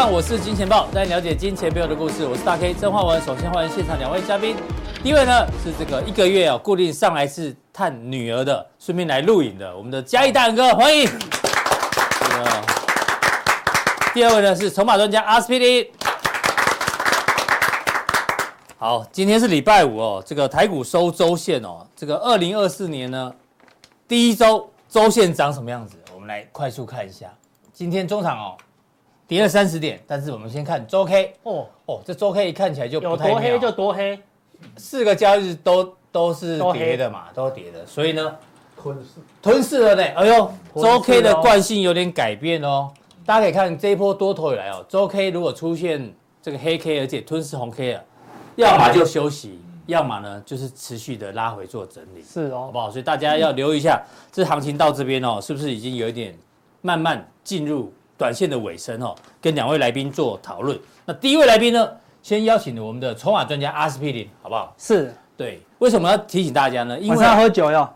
[0.00, 2.24] 看，我是金钱豹，带你了解金钱背后的故事。
[2.24, 3.20] 我是大 K 曾焕文。
[3.20, 4.54] 首先欢迎现场两位嘉宾，
[5.02, 11.10] 第一位呢是这个一个月啊固定上来是探女儿的，顺便来录影的，我们的嘉义大哥，欢迎。
[14.14, 15.90] 第二位呢是筹码专家阿斯匹林。
[18.78, 23.34] 好，今天是礼拜五哦，这个台股收周线哦，这个二零二四年呢
[24.06, 25.96] 第一周周线长什么样子？
[26.14, 27.26] 我们来快速看一下，
[27.72, 28.56] 今天中场哦。
[29.28, 31.66] 跌了三十点，但是我们先看周 K 哦。
[31.84, 34.18] 哦，这周 K 一看起来就不太，有多黑就多黑，
[34.78, 38.36] 四个交易日都都是跌的嘛，都跌的，所以呢，
[38.74, 42.90] 吞噬吞噬了呢，哎呦，周 K 的惯性有点改变哦，
[43.26, 48.04] 大家可以看这一波多头以来哦，周 K 如果出现这个黑 K，而且吞噬红 K 了，
[48.56, 52.90] 要么就休息，要么呢就是持续的拉回做整理，是哦，好不好？
[52.90, 56.34] 所以大家要留意一下，这行情到这边哦，是不是已经有一点
[56.80, 57.92] 慢慢进入？
[58.18, 60.78] 短线的尾声哦，跟两位来宾做讨论。
[61.06, 61.88] 那第一位来宾呢，
[62.20, 64.74] 先邀请我们的筹码专家阿司匹林，好不好？
[64.76, 65.62] 是，对。
[65.78, 66.98] 为什么要提醒大家呢？
[66.98, 67.88] 因为要喝酒哟。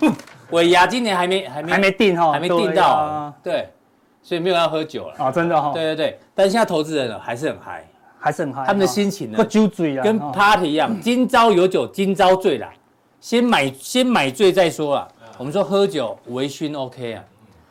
[0.50, 3.68] 尾牙今年还没还没还没定哈，还没定到，对，
[4.22, 5.14] 所以没有要喝酒了。
[5.18, 5.72] 啊，真的哈。
[5.74, 7.84] 对对对，但是现在投资人呢还是很嗨，
[8.18, 8.64] 还是很嗨。
[8.64, 12.72] 他们的心情呢，酒醉啊，跟 party 一样， 今朝有酒今朝醉啦，
[13.20, 15.08] 先买先买醉再说啊。
[15.36, 17.22] 我们说喝酒微醺 OK 啊，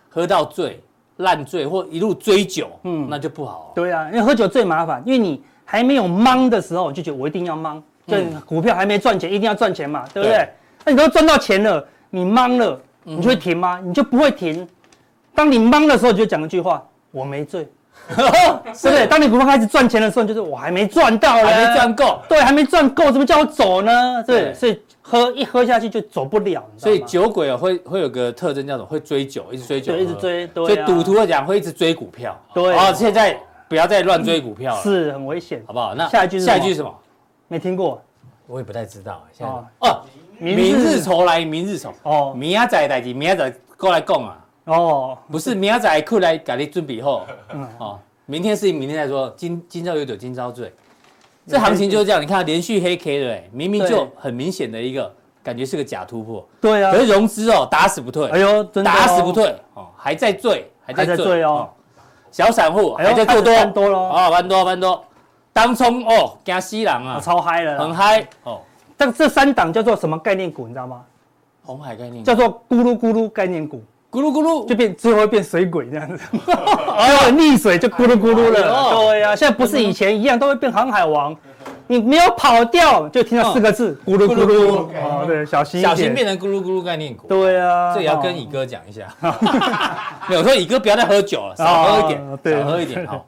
[0.08, 0.80] 喝到醉。
[1.18, 3.72] 烂醉或一路追酒，嗯，那就不好。
[3.74, 7.81] 对啊，因为喝酒最麻烦，因为你还没有忙的时候，就觉得我一定要忙。
[8.08, 8.16] 就
[8.46, 10.48] 股票还没赚钱，一定要赚钱嘛，对不对？
[10.84, 13.80] 那你都赚到钱了，你忙了，你就会停吗？
[13.84, 14.68] 你就不会停。
[15.34, 17.68] 当你忙的时候，就讲一句话：我没醉，
[18.16, 18.24] 对
[18.72, 19.08] 不是？
[19.08, 22.22] 当你股票开始赚钱的时候，就是我还没赚到，还没赚够。
[22.30, 24.24] 对，还没赚够，怎么叫我走呢？
[24.28, 24.80] 对，所以。
[25.08, 30.48] 喝一喝下去就走不了，所以酒鬼啊会会有个特征叫做会追酒，一直追酒，一直追。
[30.48, 32.36] 所以赌徒来讲会一直追股票。
[32.56, 33.40] 对，哦，现在
[33.70, 35.94] 不要再乱追股票了，是很危险，好不好？
[35.94, 36.92] 那下一句下一句是什么？
[37.48, 38.02] 没听过，
[38.48, 39.24] 我也不太知道。
[39.32, 39.54] 现在
[39.88, 40.02] 哦，
[40.40, 44.46] 明日愁来明日愁哦，明仔载代志明仔载过来讲啊。
[44.66, 47.28] 哦，不是明仔载过来给你准备好。
[47.54, 49.32] 嗯，哦，明天事情明天再说。
[49.38, 50.74] 今今朝有酒今朝醉。
[51.47, 55.13] 这行情就是这样，你看连续黑 K 的，明明就很明显的一个
[55.44, 56.47] 感觉是个假突破。
[56.59, 56.91] 对啊。
[56.91, 58.28] 可是融资哦，打死不退。
[58.29, 58.91] 哎呦，真的。
[58.91, 61.69] 打死不退哦，还在追，还在追哦。
[62.31, 63.56] 小散户还在做多。
[63.56, 64.03] 翻多喽。
[64.09, 65.03] 啊，翻多翻多。
[65.53, 67.19] 当冲哦，惊死人啊。
[67.19, 67.79] 超嗨了。
[67.79, 68.62] 很嗨哦。
[68.97, 70.67] 但这三档叫做什么概念股？
[70.67, 71.03] 你知道吗？
[71.63, 72.23] 红海概念。
[72.23, 73.83] 叫做咕噜咕噜概念股。
[74.16, 76.24] 咕噜咕噜就变，最后会变水鬼这样子。
[76.96, 79.09] 哎呦，溺水就咕噜咕噜了。
[79.09, 81.36] 对呀，现在不是以前一样，都会变航海王。
[81.88, 84.88] 你没有跑掉，就听到四个字咕噜咕噜。
[84.96, 85.81] 哦，对，小心。
[85.81, 87.28] 小心变成咕噜咕噜概念股。
[87.28, 89.04] 对啊，这也要跟乙哥讲一下。
[90.30, 93.22] 没有说乙哥不要再喝酒了， 少喝一点，少喝一点哈。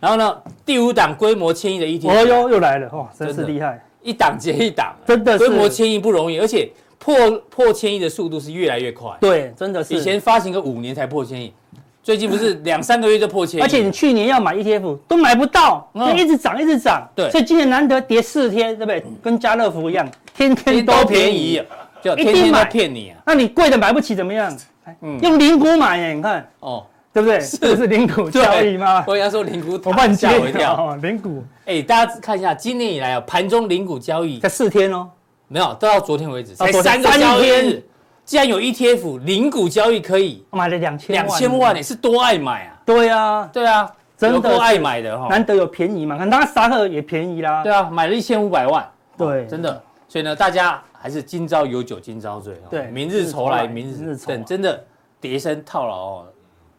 [0.00, 0.34] 然后呢，
[0.64, 2.10] 第五档规模千亿的 ETF。
[2.10, 3.78] 哦哟，又来了哇，真是厉害。
[4.00, 5.46] 一档接一档，真的是。
[5.46, 6.72] 规模千亿不容易，而且。
[7.02, 9.92] 破破千亿的速度是越来越快，对，真的是。
[9.92, 11.52] 以前发行个五年才破千亿，
[12.00, 13.60] 最近不是 两三个月就破千亿。
[13.60, 17.02] 而且你去年要买 ETF 都买不到，就一直涨一直涨。
[17.16, 19.04] 对，所以今年难得跌四天，对不对？
[19.20, 21.60] 跟家乐福一样，天天都便宜，
[22.00, 23.18] 就天天都骗你啊。
[23.26, 24.56] 那你贵的买不起怎么样？
[25.00, 27.40] 嗯，用零股买耶，你看哦，对不对？
[27.40, 29.02] 这是零股交易吗？
[29.08, 30.94] 我跟他说零股，我怕你吓我一跳。
[31.02, 35.10] 零股，哎，大家看一下，今年以来啊，盘中零股交易才四天哦。
[35.52, 37.84] 没有，都到昨天为止，才三个交易日，
[38.24, 42.80] 既然有 ETF 零股交易可以，买了两千两千万，你是多爱买啊？
[42.86, 47.62] 对啊，对啊，真的多爱买的哈，难得有便宜嘛，看纳斯达克也便宜啦。
[47.62, 49.82] 对啊，买了一千五百万，对，真的。
[50.08, 54.82] 所以呢，大家还是今朝有酒今朝醉，对，明日愁来明日愁，等真的
[55.20, 56.26] 跌身套牢哦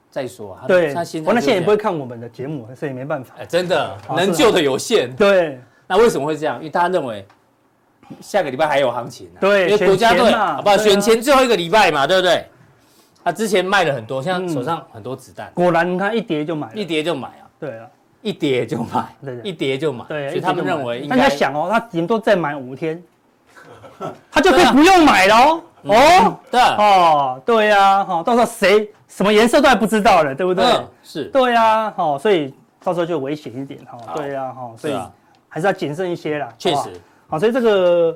[0.10, 0.58] 再说。
[0.68, 3.36] 对，他现在我那现在也不会看我们的节目，所以没办法。
[3.48, 5.16] 真的能救的有限。
[5.16, 6.58] 对，那为什么会这样？
[6.58, 7.24] 因为大家认为。
[8.22, 10.78] 下个礼拜还有行情呢，对，因为国家队好不好？
[10.78, 12.46] 选前最后一个礼拜嘛，对不对？
[13.24, 15.50] 他之前卖了很多，现在手上很多子弹。
[15.54, 17.48] 果然，他一跌就买，一跌就买啊。
[17.58, 17.88] 对啊，
[18.22, 20.04] 一跌就买，一跌就买。
[20.10, 21.16] 对，所以他们认为应该。
[21.16, 23.02] 大家想哦，他顶多再买五天，
[24.30, 25.62] 他就可以不用买了哦。
[25.84, 30.66] 哦，对哦，对呀，哈，到时候谁什么颜色都还不知道了，对不对？
[31.02, 32.54] 是，对呀，哈，所以
[32.84, 33.98] 到时候就危险一点哈。
[34.16, 34.98] 对呀，哈，所以
[35.48, 36.50] 还是要谨慎一些啦。
[36.58, 36.90] 确实。
[37.28, 38.16] 好，所以这个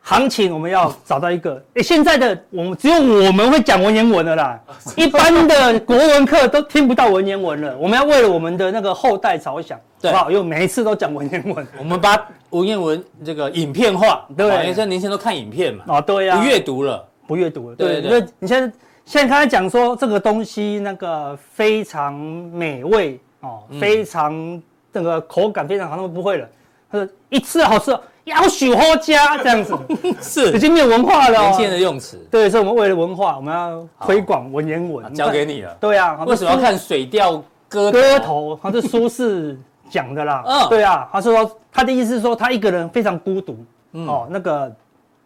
[0.00, 2.96] 行情我们要找到一个，哎，现在的我们只有
[3.26, 4.60] 我们会讲文言文的啦，
[4.96, 7.76] 一般的国文课都听不到文言文了。
[7.78, 10.30] 我们要为了我们的那个后代着想，对，好不好？
[10.30, 12.20] 因为每一次都讲文言文，我们把
[12.50, 24.60] 文言文这个影片化，对，因为现在年轻人都看影片嘛，哦，对呀，不阅读了，不阅读了，对对，因为你现在现在刚才讲说这个东西那个非常美味哦，非常
[24.90, 26.48] 那个口感非常好，他们不会了，
[26.90, 27.96] 他说一次好吃。
[28.24, 29.76] 要许好家这样子
[30.22, 32.16] 是已经没有文化了，年轻人的用词。
[32.30, 35.12] 对，所以我们为了文化，我们要推广文言文。
[35.12, 35.76] 交给你了。
[35.80, 38.54] 对啊，为什么要看《水调歌歌头》？
[38.62, 39.56] 他是苏轼
[39.90, 40.44] 讲的啦。
[40.46, 43.56] 嗯，对啊，他说他的意思是说，他一个人非常孤独。
[43.92, 44.72] 哦，那个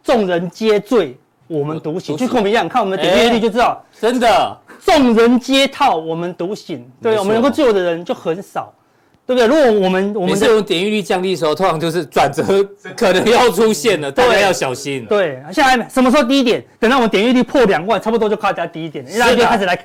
[0.03, 1.17] 众人皆醉，
[1.47, 2.17] 我们独醒。
[2.17, 6.89] 就跟我们一样，看我们的点阅率就知道，真的，众人皆套，我们独醒。
[7.01, 8.73] 对，我们能够救的人就很少。
[9.27, 9.45] 对不对？
[9.45, 12.41] 如果我们我们这种点阅率降低的时候，通常就是转折
[12.95, 15.05] 可能要出现了，大家要小心。
[15.05, 16.63] 对，现在什么时候低一点？
[16.79, 19.77] 等到我们点阅率破两万，差不多就靠大家低一点，大家就开始来，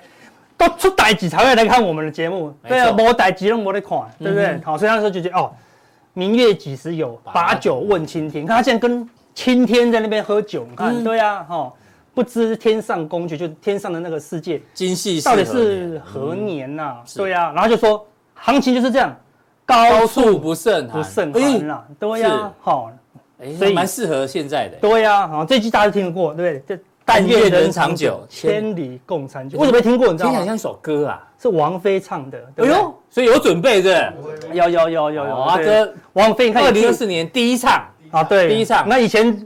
[0.57, 2.55] 都出代志才会来看我们的节目。
[2.69, 4.61] 对啊，没代志都没得看，对不对？
[4.65, 5.51] 好，所以那时候就觉得哦，
[6.15, 7.21] 明月几时有？
[7.25, 8.47] 把酒问青天。
[8.47, 11.73] 看他现在跟青天在那边喝酒，你看，对呀，哈，
[12.15, 16.99] 不知天上宫阙，就天上的那个世界，今夕到底是何年呐？
[17.17, 19.13] 对呀，然后就说行情就是这样。
[19.65, 22.91] 高处不胜不胜寒啦，对呀，好，
[23.59, 24.77] 所以蛮适合现在的。
[24.79, 26.77] 对呀，好，这句大家都听得过，对不对？
[26.77, 29.59] 这但愿人长久，千里共婵娟。
[29.59, 30.13] 为什么没听过？
[30.13, 30.37] 你知道吗？
[30.37, 32.39] 听起来像首歌啊，是王菲唱的。
[32.59, 34.13] 哎呦，所以有准备的。
[34.53, 35.35] 有有有有有。
[35.43, 38.89] 阿哥，王菲看，二零二四年第一唱啊，对，第一唱。
[38.89, 39.37] 那以前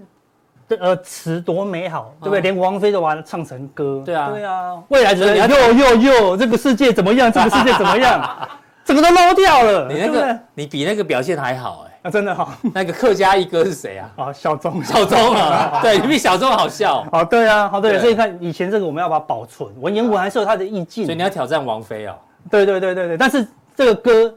[0.69, 2.41] 的呃词多美好，对不对？
[2.41, 4.03] 连王菲都把它唱成歌。
[4.05, 4.83] 对啊，对啊。
[4.89, 7.33] 未来人又又又，这个世界怎么样？
[7.33, 8.49] 这个世界怎么样？
[8.87, 9.89] 整个都漏掉了。
[9.89, 11.99] 你那个，你比那个表现还好哎。
[12.03, 12.53] 啊，真的好。
[12.73, 14.11] 那个客家一哥是谁啊？
[14.17, 14.83] 啊，小钟。
[14.85, 17.05] 小钟啊， 对，你比小钟好笑。
[17.11, 17.99] 哦，对啊，好对。
[17.99, 21.05] 所以你看，以前这个我们要把它保存，文言文还是有它的意境。
[21.05, 22.15] 所以你要挑战王菲哦。
[22.49, 23.45] 对对对对对，但是
[23.75, 24.33] 这个歌，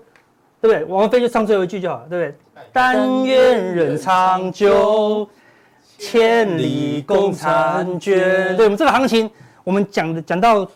[0.60, 0.84] 对不对？
[0.86, 2.36] 王菲就唱最后一句就好，对不对？
[2.74, 5.30] 但愿人长久，
[6.00, 8.58] 千里共婵娟。
[8.58, 9.30] 对，我们这个行情，
[9.64, 10.68] 我们讲的讲到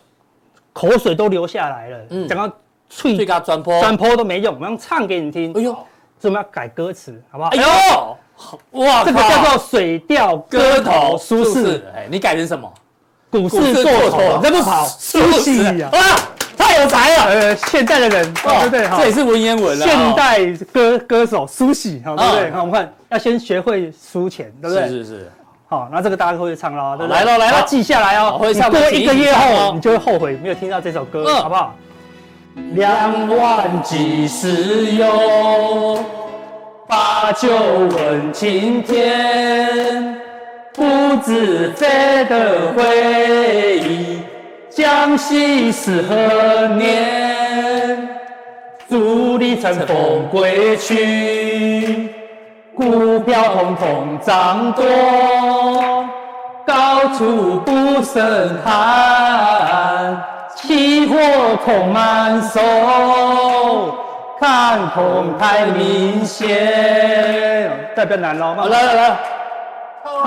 [0.72, 2.56] 口水都流下来了，嗯，讲到。
[2.95, 5.51] 吹最高转坡，转坡都没用，我们要唱给你听。
[5.56, 5.72] 哎呦，
[6.19, 7.50] 所以我们要改歌词，好不好？
[7.50, 11.81] 哎呦，哇，这个叫做《水调歌头》，苏轼。
[11.95, 12.72] 哎，你改成什么？
[13.30, 15.90] 股市做头人不跑，苏轼呀！
[15.92, 16.00] 哇，
[16.56, 17.24] 太有才了！
[17.24, 18.88] 呃，现代的人，对不对？
[18.88, 19.84] 这也是文言文了。
[19.84, 22.51] 现代歌歌手苏轼，好，对不对？
[22.51, 24.88] 好，我们看，要先学会输钱，对不对？
[24.88, 25.31] 是是是。
[25.68, 27.18] 好，那这个大家会唱了，对不对？
[27.18, 28.40] 来了来了，记下来哦。
[28.40, 31.74] 你过一个月后，你就会后悔没有听到这首歌，好不好？
[32.74, 36.00] 两万几时有？
[36.88, 40.18] 把酒问青天。
[40.76, 40.84] 不
[41.24, 44.20] 知飞得回忆，
[44.70, 48.10] 将夕是何年？
[48.90, 52.10] 祝你乘风归去，
[52.76, 54.84] 股票通通涨多，
[56.66, 60.32] 高处不胜寒。
[60.68, 61.18] 起火
[61.66, 62.62] 恐难收，
[64.40, 67.70] 看空太明显。
[67.96, 68.66] 代表难了吗？
[68.66, 69.18] 来来来，
[70.04, 70.22] 好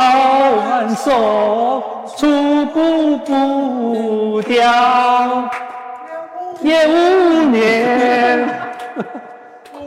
[0.69, 1.83] 满手，
[2.17, 4.71] 出不不掉，
[6.61, 8.47] 也五年，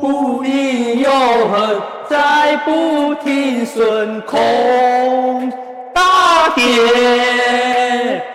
[0.01, 1.11] 不应有
[1.47, 1.79] 恨，
[2.09, 5.53] 再不停损空
[5.93, 8.25] 大跌。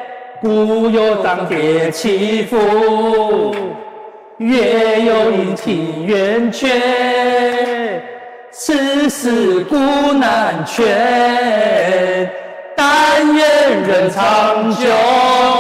[0.44, 3.54] 股有涨跌起伏，
[4.36, 8.02] 月有阴晴圆缺，
[8.52, 9.74] 此事古
[10.12, 12.30] 难全。
[12.76, 14.84] 但愿人长久。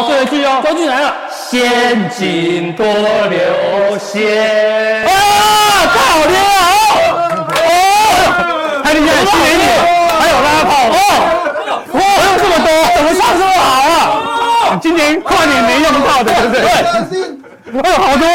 [0.06, 5.02] 最后一句哦，周俊来了，现金多流血。
[5.06, 5.08] 啊，
[5.94, 6.76] 太好听了哦！
[7.56, 7.72] 哦，
[8.84, 9.32] 还有厉害，新
[10.20, 10.98] 还有拉炮哦！
[11.94, 13.64] 哇，还有这么多，怎么唱这么好
[14.74, 14.78] 啊？
[14.82, 16.60] 今年跨年没用到的，对不对？
[16.60, 18.26] 对，哎呦，好多，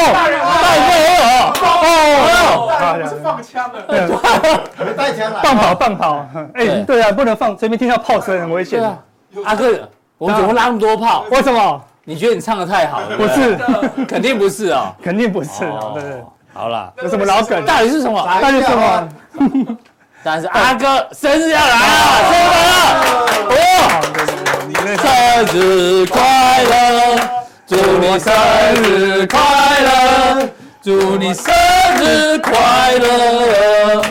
[0.62, 1.54] 带队哦，
[1.84, 8.82] 哦，是放枪的，对带枪来，放跑，放跑，哎，对啊，不能放，这边听到炮声很危险。
[9.46, 11.26] 阿哥，我们怎么会拉那么多炮？
[11.32, 11.82] 为什么？
[12.04, 13.16] 你觉得你唱得太好了？
[13.16, 13.56] 不是，
[14.08, 16.24] 肯定不是啊，肯定不是啊，对对。
[16.52, 17.64] 好了，有什么老梗？
[17.64, 18.28] 到底是什么？
[18.42, 19.08] 到底是什么？
[20.24, 21.78] 当然是 阿哥生日要来了，
[22.32, 22.80] 生日了，
[23.52, 24.29] 哦。
[24.98, 27.20] 生日快乐，
[27.68, 28.34] 祝你生
[28.84, 29.40] 日快
[29.82, 30.50] 乐，
[30.82, 31.54] 祝你生
[32.00, 34.02] 日快乐，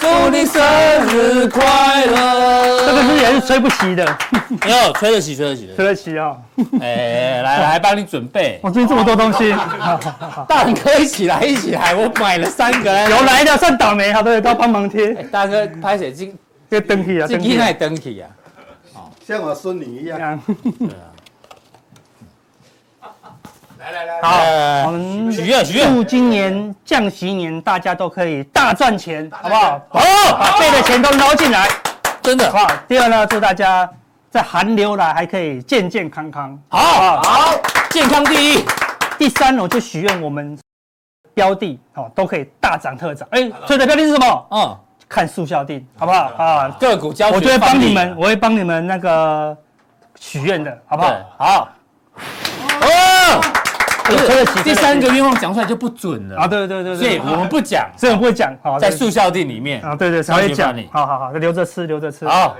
[0.00, 0.62] 祝你生
[1.08, 2.86] 日快乐。
[2.86, 4.18] 这个是也是吹不起的，
[4.64, 6.36] 没有吹得起， 吹得起，吹得起啊！
[6.80, 8.58] 哎，来来，帮你准备。
[8.62, 9.54] 我最近这么多东西，
[10.48, 13.10] 大哥一起来，一起来，我买了三个。
[13.10, 15.12] 有来的算倒霉，好的都要帮忙贴。
[15.30, 16.34] 大哥拍水晶，
[16.70, 18.28] 这登起啊，这应该登起啊。
[19.26, 20.18] 像我孙女一样。
[20.18, 20.40] 对啊。
[23.82, 29.80] 来来来，好，我们许愿许愿，祝今年降息年大家都可以大赚钱，好不好？
[29.88, 30.00] 好，
[30.38, 31.68] 把背的钱都捞进来，
[32.22, 32.48] 真的。
[32.52, 33.90] 好，第二呢，祝大家
[34.30, 37.54] 在寒流来还可以健健康康，好好，
[37.90, 38.64] 健康第一。
[39.18, 40.56] 第三，我就许愿我们
[41.34, 43.26] 标的哦都可以大涨特涨。
[43.32, 44.46] 哎，所以的标的是什么？
[44.52, 44.78] 嗯，
[45.12, 46.32] 看速效定，好不好？
[46.38, 49.54] 啊，个股交，我就会帮你们，我会帮你们那个
[50.18, 51.14] 许愿的，好不好？
[51.36, 51.68] 好。
[52.80, 53.40] 哦。
[54.64, 56.48] 第三个愿望讲出来就不准了啊！
[56.48, 58.52] 对对对对，所以我们不讲，所以我们不会讲。
[58.60, 60.74] 好，在速效定里面啊，对对，才会讲。
[60.90, 62.26] 好好好，留着吃，留着吃。
[62.26, 62.56] 好，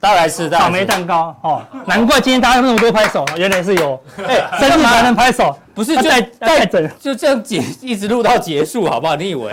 [0.00, 1.62] 大家来吃草莓蛋糕哦。
[1.86, 9.16] 难怪今天大家那么多拍手，原来是有 哎，生日才能拍手，不是就在在整，就这样结一直录到结束，好不好？
[9.16, 9.52] 你以为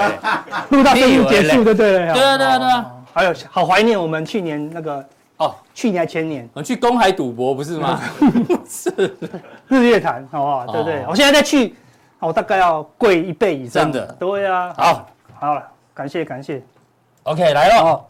[0.70, 2.14] 录到生日结束，对对了。
[2.14, 5.04] 对啊对啊对啊，还有好怀念我们去年那个。
[5.38, 8.00] 哦，去年还前年，我去公海赌博不是吗？
[8.70, 8.90] 是
[9.68, 10.66] 日月潭，好不好？
[10.68, 11.04] 对不对？
[11.10, 11.76] 我现在再去，
[12.20, 13.84] 我大概要贵一倍以上。
[13.84, 14.16] 真的？
[14.18, 14.74] 对啊。
[14.78, 15.62] 好，好了，
[15.94, 16.64] 感谢感谢。
[17.24, 18.06] OK，来了。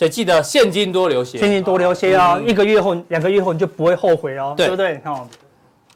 [0.00, 2.40] 所以记得现金多留些，现金多留些啊！
[2.46, 4.98] 一个月后、两个月后你就不会后悔哦，对不对？
[5.04, 5.28] 好，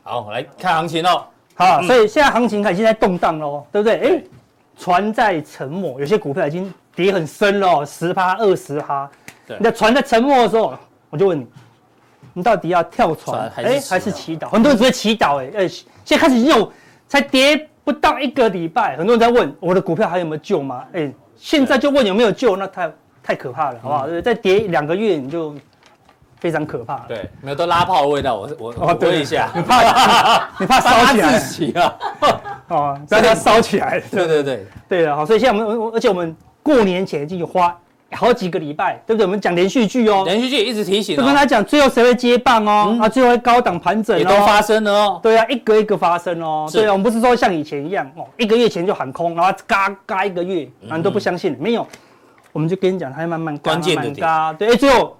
[0.02, 1.24] 好，来看行情哦。
[1.54, 3.96] 好，所以现在行情它已经在动荡喽，对不对？
[3.96, 4.22] 哎，
[4.78, 9.10] 船在沉没，有些股票已经跌很深了，十趴、二十趴。
[9.46, 10.74] 你的船在沉没的时候，
[11.08, 11.46] 我就问你，
[12.34, 14.48] 你到底要跳船，哎，还是祈祷？
[14.50, 16.70] 很多人只会祈祷，哎，哎，现在开始有，
[17.08, 20.84] 才跌不到一个礼拜，很多人在问我的股票还有没有救吗？
[20.92, 22.92] 哎，现在就问有没有救，那太
[23.24, 24.20] 太可怕了，好不好？
[24.20, 25.54] 再跌两个月你就
[26.38, 27.04] 非常可怕了。
[27.08, 29.82] 对，没有都拉炮的味道，我我我问一下，你怕
[30.58, 31.82] 你怕 烧起来。
[31.82, 31.94] 啊？
[32.68, 34.00] 哦， 大家烧起来。
[34.10, 34.66] 对对对。
[34.88, 37.74] 对啊，好，所以现在我们而且我们过年前已经有花。
[38.12, 39.26] 好几个礼拜，对不对？
[39.26, 51.84] 我们讲连续剧哦，连续剧一直提醒，就跟他讲最后谁会接棒哦，啊，最后会高档盘整也都发生了哦，对啊，一个一个发生哦，对啊，我们不是说像以前一样哦，一个月前就喊空，然后嘎嘎一个月，啊，都不相信，没有，
[52.54, 55.16] 我们就跟你讲，它会慢慢关键的点，对，最后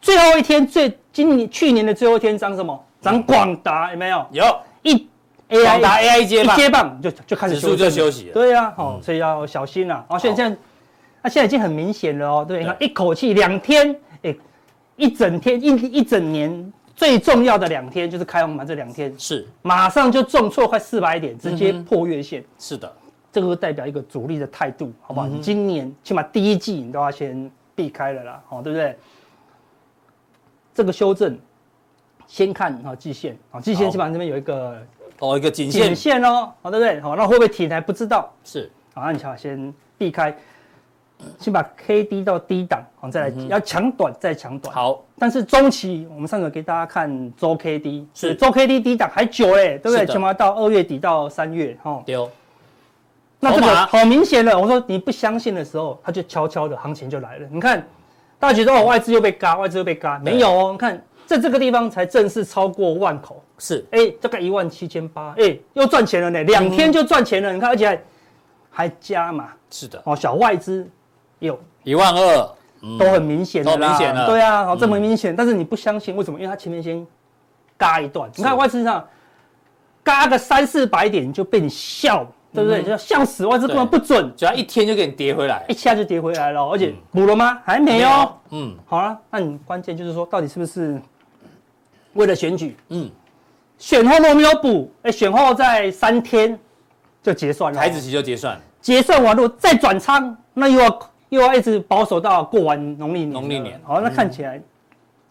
[0.00, 2.84] 最后一天最今年去年的最后一天涨什么？
[3.02, 4.24] 涨广达有没有？
[4.30, 4.44] 有，
[4.82, 5.06] 一
[5.50, 10.56] AI 达 AI 接棒，接棒就就开始休就休息了，对呀，哦，所以要小心了，哦，现在。
[11.20, 14.32] 那现在已经很明显了哦，对一口气两天，哎，
[14.94, 19.44] 一整天一一整年最重要的两天就是开红盘这两天，是。
[19.62, 22.44] 马上就重挫快四百点，直接破月线。
[22.56, 22.90] 是的，
[23.40, 25.26] 这个代表一个主力的态度，好不好？
[25.26, 28.96] 你今年起码第一季你都要先避开了啦，哦，对不对？
[30.74, 31.38] 这个修正
[32.26, 34.78] 先看啊季线啊，季线基本上这边有一个
[35.18, 37.00] 哦一个颈线哦，好对不对？
[37.00, 40.36] 好，那会不会停还不知道，是好，那你要先避开。
[41.40, 44.72] 先把 K D 到低档，好，再来要抢短再抢短。
[44.72, 50.06] 好，但是中期我们上个给大家看周 K D，是周 K D 低档还久嘞，对不对？
[50.06, 52.00] 起码到二月底到三月，哈。
[52.06, 52.30] 丢。
[53.40, 57.46] 那这个好明显的，我说你不相信的时候，它就悄悄的行情就来了。
[57.50, 57.86] 你看，
[58.38, 60.68] 大家觉得哦，外资又被嘎，外资又被嘎，没有哦。
[60.72, 67.52] 你看在这个地方才正式超过万口，是，哎，大概一万七千八，哎，又赚钱了呢，两天就赚钱了。
[67.52, 68.00] 你看，而且还
[68.70, 70.88] 还加嘛，是的，哦，小外资。
[71.40, 71.58] 有。
[71.84, 72.54] 一万二，
[72.98, 76.38] 都很明显的啦，明显的，对啊，好这么明显，但是你不相信为什么？
[76.38, 77.06] 因为它前面先
[77.76, 79.06] 嘎一段，你看外资上
[80.02, 82.82] 嘎个三四百点就被你笑，对不对？
[82.82, 87.60] 就笑死，外资根本不准，只要一天就给你跌回来，一下就跌回来了，而且补了吗？
[87.64, 91.00] 还没有，嗯，好了，那你关键就是说，到底是不是
[92.14, 92.76] 为了选举？
[92.88, 93.10] 嗯，
[93.78, 96.58] 选后都没有补，哎，选后在三天
[97.22, 101.10] 就结算了，台子期就结算，结算完了再转仓，那又要。
[101.30, 104.58] 又要一直保守到过完农历年，农历年，好，那看起来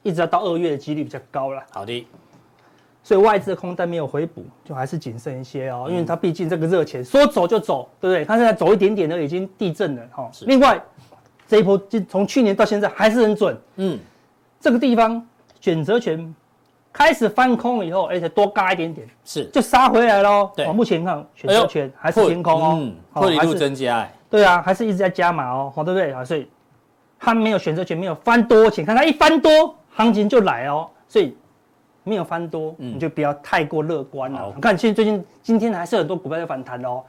[0.03, 1.59] 一直要到二月的几率比较高了。
[1.71, 2.07] 好的，
[3.07, 8.25] 所以外资的空单没有回补，就还是谨慎一些哦，因为它毕竟这个热钱说走就走，对不对？
[8.25, 10.29] 它现在走一点点的已经地震了哈。
[10.41, 10.77] 另外，
[11.47, 13.97] 这一波就从去年到现在还是很准，嗯，
[14.59, 15.25] 这个地方
[15.61, 16.35] 选择权
[16.91, 20.51] 开始翻空以后，而且多嘎一点点，是就杀回来喽。
[20.53, 24.05] 对，目前看选择权还是偏空哦，破一路增加。
[24.29, 26.25] 对啊，还是一直在加码哦，好对不对啊？
[26.25, 26.45] 所以
[27.17, 30.89] 它没有选择权，没有翻多，请看它一翻多，行情就来哦。
[31.07, 31.33] 所以
[32.07, 34.51] 没有翻多，你就不要太过乐观了。
[34.55, 37.03] 你看，现在最近今天还是很多股票在反弹哦。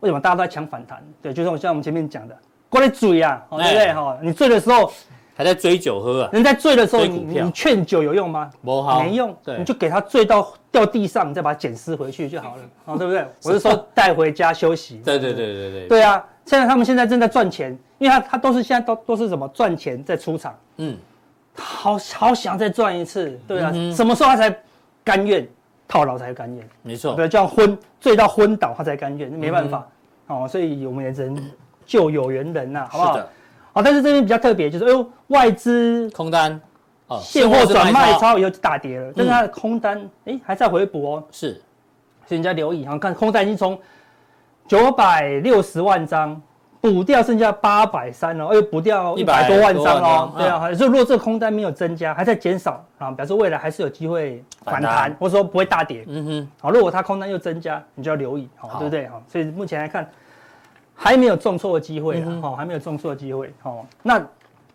[0.00, 1.02] 为什么大家都在抢反弹？
[1.22, 2.36] 对，就是像我们前面讲的，
[2.68, 3.92] 过来追啊，对不对？
[3.94, 4.92] 哈，你醉的时候
[5.34, 6.30] 还在追酒喝啊？
[6.32, 8.50] 人在醉的时候，你你劝酒有用吗？
[8.62, 13.24] 没用，你就给他醉到掉地上，你再把它捡拾回去就好了， 哦，对不对？
[13.44, 15.00] 我是说带回家休息。
[15.04, 15.88] 对对对对对。
[15.88, 20.98] 对啊，现在他们现在正在赚钱，因为他他都是现在都都是什么赚钱在出场，嗯，
[21.56, 24.56] 好好想再赚一次，对啊，什么时候他才
[25.02, 25.46] 甘愿
[25.86, 26.68] 套牢才甘愿？
[26.82, 29.86] 没错，对，这样昏醉到昏倒他才甘愿，没办法，
[30.28, 31.50] 哦，所以我们也只能。
[31.86, 33.18] 救有缘人呐，好不好？
[33.74, 36.58] 好，但是这边比较特别，就是哎呦，外资空单，
[37.08, 41.24] 哦，现货转卖超以后就大跌了，但是它的空单哎还在回补哦。
[41.30, 41.60] 是，
[42.26, 43.78] 所以人家留意，好看空单已经从
[44.66, 46.40] 九百六十万张
[46.92, 50.32] 补掉，剩下八百三了，哎呦，补掉一百多万张哦。
[50.36, 56.04] 对啊，所以如果这个空单没有增加，还在减少啊，表示未来还是有机会反弹，或者说不会大跌。
[56.08, 56.48] 嗯哼。
[56.60, 59.06] 好，如果它空单又增加，你就要留意，好，对不对？
[59.08, 60.08] 好，所以目前来看。
[60.96, 62.38] 还没有重挫的机会啊！
[62.40, 63.52] 好，还没有重挫的机会。
[63.60, 64.24] 好，那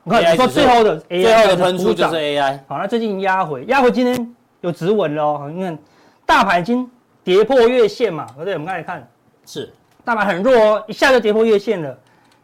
[0.04, 2.60] 我看你说最后的 AI 最后的喷出就是 AI。
[2.68, 5.50] 好，那最近压回，压回今天有止稳了哦。
[5.50, 5.80] 你看，
[6.26, 6.86] 大盘已经
[7.24, 8.54] 跌破月线嘛，对不对？
[8.56, 9.08] 我们刚才看
[9.46, 9.72] 是
[10.10, 11.96] 大盘很弱哦，一下就跌破月线了。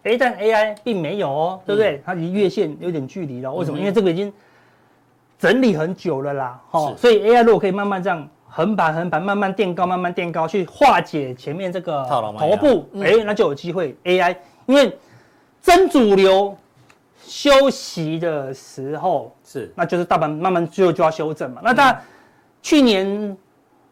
[0.04, 2.00] 哎，但 AI 并没有哦，对不对？
[2.06, 3.52] 它离月线有点距离了。
[3.52, 3.80] 为什么？
[3.80, 4.32] 因为这个已经
[5.40, 6.62] 整理很久了啦。
[6.70, 8.28] 哦，所以 AI 如果可以慢慢这样。
[8.48, 12.06] 横盘横盘，慢慢垫高，慢慢垫高，去化解前面这个
[12.38, 13.94] 头部，哎、那就有机会。
[14.06, 14.98] AI，因为
[15.62, 16.56] 真主流
[17.22, 21.62] 休息的时候是，那就是大盘慢慢最后就要修正嘛。
[21.66, 22.02] 那大家
[22.62, 23.36] 去年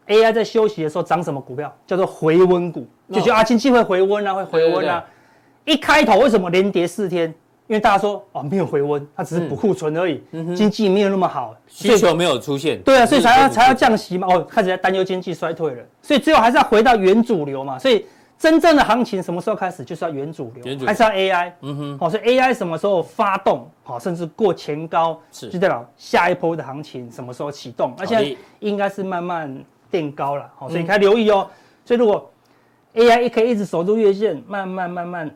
[0.08, 1.74] AI 在休息的时候涨什么股票？
[1.86, 5.04] 叫做回温股，就觉得啊，经济会回温啊，会回温啊。
[5.64, 7.32] 一开头为什么连跌四天？
[7.66, 10.22] 因为大家说哦，没有回温，它只是补库存而已，
[10.54, 12.78] 经济没有那么好，需求没有出现。
[12.82, 14.28] 对啊，所以才要才要降息嘛。
[14.28, 17.78] 哦，开始在担忧经济衰退了，所以最后还是要回到原主流嘛。
[17.78, 18.04] 所以
[18.38, 19.82] 真正的行情什么时候开始？
[19.82, 21.52] 就是要原主流，还是要 AI。
[21.62, 23.66] 嗯哼，好，所以 AI 什么时候发动？
[23.82, 27.94] 好，甚至过前高，是就代表下一波的行情什么时候启动？
[27.96, 30.50] 那现在应该是慢慢垫高了。
[30.56, 31.48] 好，所以你可以留意哦。
[31.84, 32.28] 所以如果
[32.94, 35.30] AI 一可以一直守住月线，慢慢慢慢。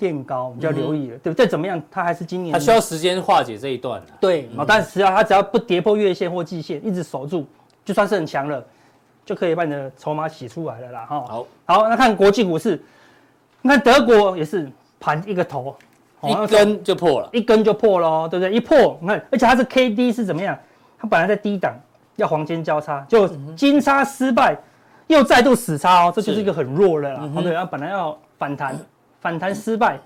[0.00, 1.44] 垫高，我们就要留意了，对不对？
[1.44, 4.02] 再怎么样，它还是今年，它需要时间化解这一段。
[4.18, 7.46] 对，但是只要它只要不跌破月线或季线，一直守住，
[7.84, 8.64] 就算是很强了，
[9.26, 11.04] 就可以把你的筹码洗出来了啦。
[11.04, 12.82] 哈，好，好，那看国际股市，
[13.60, 15.76] 那德国也是盘一个头，
[16.22, 18.54] 一根就破了，一根就破了，对不对？
[18.54, 20.58] 一破，你看，而且它是 K D 是怎么样？
[20.98, 21.74] 它本来在低档，
[22.16, 24.56] 要黄金交叉，就金叉失败，
[25.06, 27.28] 又再度死叉哦，这就是一个很弱的啦。
[27.42, 28.78] 对，它本来要反弹。
[29.22, 29.98] 反弹失败，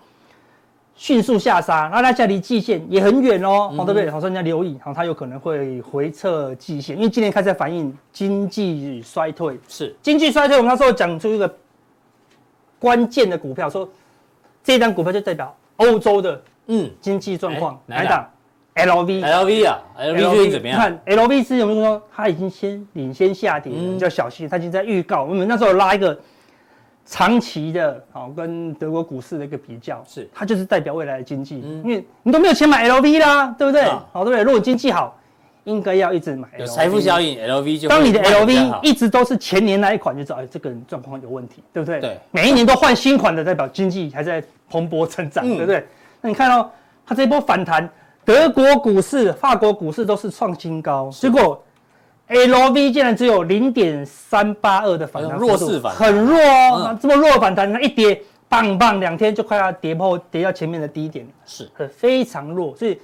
[0.96, 4.10] 迅速下杀，然后它现在离季线也很远哦，好、嗯、对不对？
[4.10, 10.56] 好，所以人家留意，好，它有可能会回撤季线，因为今年开始在反映经济衰退，是经济衰退。
[10.56, 11.48] 我们那时候讲出一个
[12.80, 13.88] 关键的股票，说
[14.64, 18.28] 这张股票就代表欧洲的嗯经济状况，哪档
[18.74, 20.78] ？LV，LV 啊，LV 最近怎么样？
[21.06, 25.22] 你看 LV 是有没有说它已经先领先下跌要小心，它已经在预告。
[25.24, 26.18] 我们那时候拉一个。
[27.06, 33.84] 长期的，好跟德国股市的一个比较，是它就是代表未来的经济，因为你都没有钱买 LV 啦，对不对？
[34.10, 34.42] 好，对不对？
[34.42, 35.14] 如果经济好，
[35.64, 36.48] 应该要一直买。
[36.58, 42.00] 有财富效应，LV 就当你的 LV 一直都是前年那一款，就知道哎，这个人状况有问题，对不对？
[42.00, 45.87] 对，每一年都换新款的，代表经济还在蓬勃成长，对不对？
[46.22, 46.70] 那你看哦，
[47.04, 47.87] 它这一波反弹，
[48.24, 51.62] 德国股市、法国股市都是创新高，结果。
[52.26, 56.87] LV 竟然只有零点三八二的反弹，弱势反弹，很弱哦。
[56.88, 62.74] 嗯、这么弱的反弹，它一跌，棒棒，两天就快要跌破，跌到前面的低点，是，非常弱。
[62.76, 62.98] 所以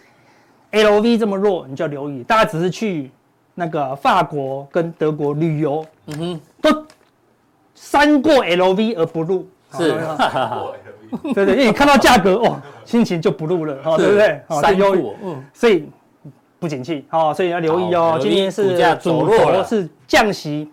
[0.72, 2.22] LV 这么弱，你就要留意。
[2.22, 3.10] 大家只是去
[3.54, 6.86] 那个法国跟德国旅游，嗯哼，都
[7.74, 10.00] 三过 LV 而不入，是，
[11.34, 14.40] 对对，因为你看到价格哦，心情就不入了，哈，对不对？
[14.62, 15.88] 三过，嗯，所以。
[16.60, 18.18] 不景气，好，所以要留意哦。
[18.20, 20.68] 今天是主轴是降息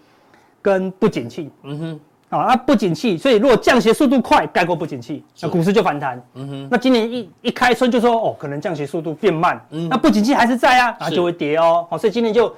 [0.62, 6.67] 跟不景气，嗯哼，好，那不景气，所以如果降息速度快，盖过不景气，那股市就反弹，嗯哼。
[6.69, 12.54] 那今年一一开春就说哦，可能降息速度变慢，嗯，那不景气还是在啊，那就会跌哦，好，所以今年就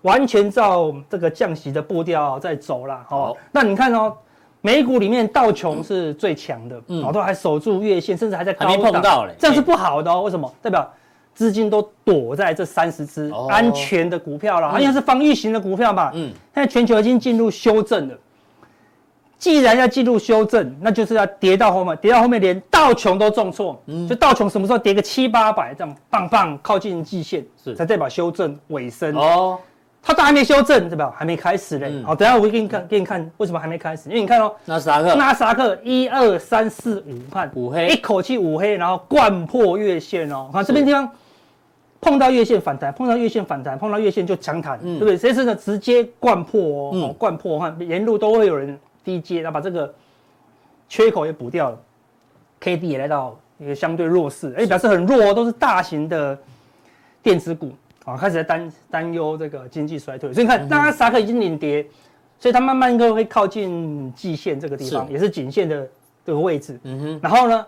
[0.00, 3.36] 完全照这个降息的步调在走了，好。
[3.52, 4.12] 那你看哦，
[4.62, 10.50] 美股里面道琼是最强的，嗯，好多还守住月线，甚至还在高档，还没碰到嘞，这样是不好的哦，为什么？
[10.62, 10.90] 代表。
[11.34, 16.10] 资金都躲在这三十只安全的股票了，好像是防御型的股票吧。
[16.12, 18.14] 嗯，现在全球已经进入修正了。
[19.38, 23.82] 既然要进入修正，那就是要跌到后面，跌到后面连道琼都重挫。
[23.86, 29.16] 嗯，就道琼什么时候跌个七八百这样棒棒靠近季线，是才代表修正尾声。
[29.16, 29.58] 哦，
[30.04, 31.14] 它都还没修正，对吧？
[31.16, 31.88] 还没开始嘞。
[31.88, 32.04] 嗯。
[32.04, 37.48] 好，等下我会给你看，给你看为什么还没开始，因为你看哦，纳斯达克，纳斯达克一二三四五，看。
[37.54, 37.86] 五黑。
[37.86, 41.08] 一口气五黑，然后贯破月线哦，看这边地方
[42.00, 44.98] 碰到月线反弹，碰到月线反弹，碰到月线就强弹，嗯。
[44.98, 45.16] 对不对？
[45.16, 47.02] 这次呢直接贯破哦，嗯。
[47.02, 49.94] 哦贯破，看沿路都会有人低接，然后把这个
[50.88, 51.78] 缺口也补掉了
[52.58, 56.36] ，K D 也来到一个相对弱势，哎，表示很弱哦，都是大型的
[57.22, 57.72] 电子股。
[58.04, 61.86] 啊，开始在担担忧这个经济衰退，所以你看，纳斯达克已经领跌，
[62.38, 65.88] 所以它慢慢应该会靠近季线这个地方，是也是颈线的
[66.24, 66.80] 这个位置。
[66.82, 67.64] 嗯哼，然后呢，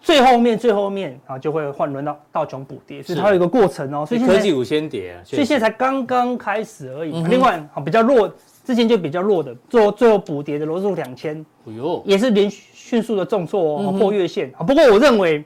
[0.00, 4.04] 最后面最后面啊就会换轮到道琼补跌，所以它有一个过程哦。
[4.04, 7.12] 所以科技股先跌，所以现在才刚刚开始而已。
[7.16, 8.30] 嗯另外啊，比较弱，
[8.64, 14.60] 之前就比较弱的，最后最后补跌的罗素两千哎呦，也是连续迅速的重挫哦，嗯破月线啊。
[14.62, 15.42] 不过我认为，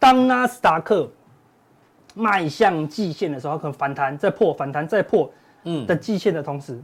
[0.00, 1.08] 当纳斯达克
[2.18, 5.30] 迈向季线的时候，它可能反弹再破，反弹再破
[5.64, 6.80] 嗯的季线的同时，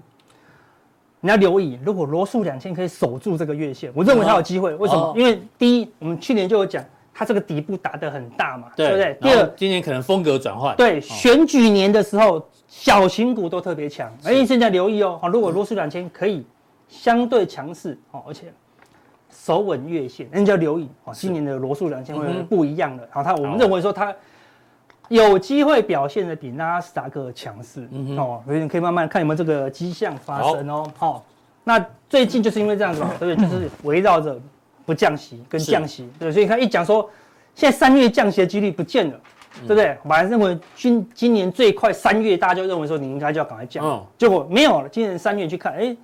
[1.21, 4.75] 你要留意，如果罗素两千可以守住这个月线，我认为它有机会。
[4.75, 5.14] 为什么哦？
[5.16, 9.16] 因为第一，我们去年就有讲，它这个底部打得很大嘛，对不对？
[9.23, 14.12] 第二，今年可能风格转换，对，哦选举年的时候，小型股都特别强。
[14.25, 16.45] 哎，现在留意哦，如果罗素两千可以
[16.88, 18.53] 相对强势哦，而且
[19.31, 21.14] 守稳月线，那你就要留意哦。
[21.14, 23.09] 今年的罗素两千会不一样的。
[23.11, 24.14] 好，它我们好认为说它
[25.14, 30.90] 有机会表现的比纳斯达克强势嗯哼哦，所以你可以慢慢看有没有这个迹象发生哦。
[30.96, 31.25] 好，
[31.64, 33.48] 那最近就是因为这样子嘛，对不对？
[33.51, 34.38] 就是围绕着
[34.87, 37.09] 不降息跟降息，对，所以你看一讲说
[37.55, 39.20] 现在三月降息的几率不见了。
[39.66, 39.94] 对不对？
[40.03, 44.88] 我本来认为今今年最快三月，大家就认为说你应该就要赶快降，嗯结果没有了。
[44.88, 45.94] 今年三月去看，哎，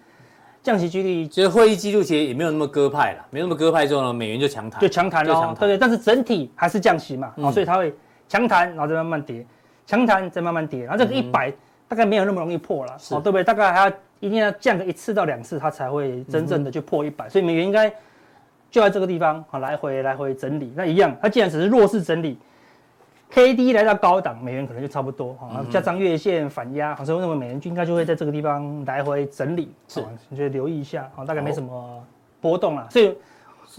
[0.63, 5.79] 降息几率其实会议记录其实也没有那么鸽派了，没那么鸽派之后呢，美元就强弹，就强弹了，就对不对？
[5.79, 7.95] 但是整体还是降息嘛，嗯哦，所以它会
[8.29, 9.45] 强弹，然后再慢慢跌，
[9.87, 11.53] 强弹再慢慢跌，然后这个一百
[11.89, 13.43] 大概没有那么容易破了，是哦，对不对？
[13.43, 13.89] 大概还要
[14.21, 17.89] 一定要降个一次到两次，它才会真正的去破一百，所以美元应该
[18.71, 20.73] 就在这个地方啊来回来回整理。
[20.77, 22.39] 那一样，它既然只是弱势整理。
[23.31, 32.03] K D 来到高档，美元可能就差不多啊，加上月线反压，所以我认为美元就应该就会在这个地方来回整理，是啊你就留意一下，好，大概没什么
[32.41, 32.89] 波动了。
[32.89, 33.15] 所以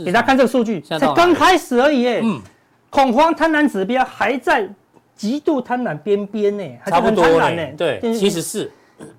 [0.06, 2.40] 给大家看这个数据，才刚开始而已耶，嗯，
[2.90, 4.68] 恐慌贪婪指标还在
[5.16, 7.56] 极度贪婪边边呢，还是很差不多贪婪呢，。
[7.56, 8.72] 嘞对，就是七十四，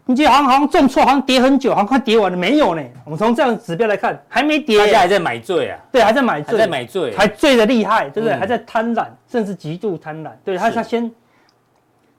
[0.06, 2.82] 你觉得好像好像重挫，好像跌很久，好像快跌完了，没有呢。
[3.04, 8.36] 我们从这样的指标来看，还没跌耶，大家还在买醉啊，对，还在买醉，还在买醉，还醉的厉害，对不对？
[8.36, 10.30] 嗯还在贪婪，甚至极度贪婪。
[10.44, 11.10] 对，它是它先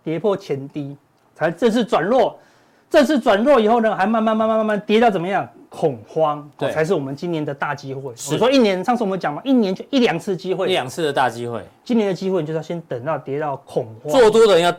[0.03, 0.95] 跌破前低，
[1.35, 2.39] 才正式转弱。
[2.89, 5.47] 正式转弱以后呢，还慢慢慢慢慢慢跌到怎么样？
[5.71, 6.69] 恐慌，对。
[6.69, 8.13] 哦才是我们今年的大机会。
[8.15, 8.33] 是。
[8.33, 10.65] 我说一年，上次我们讲嘛，一年就一两次机会。
[10.65, 14.11] 一会，两次的大机会，今年的机会你就是要先等到跌到恐慌。
[14.11, 14.75] 做多的人要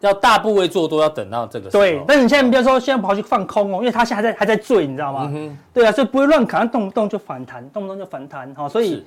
[0.00, 5.30] 要大部位做多，要等到这个对，但是你现在不要说现在跑去放空哦，因为他现在还在还在醉，你知道吗？
[5.34, 9.04] 嗯，对啊，所以不会乱砍，动不动就反弹，动不动就反弹，好、所以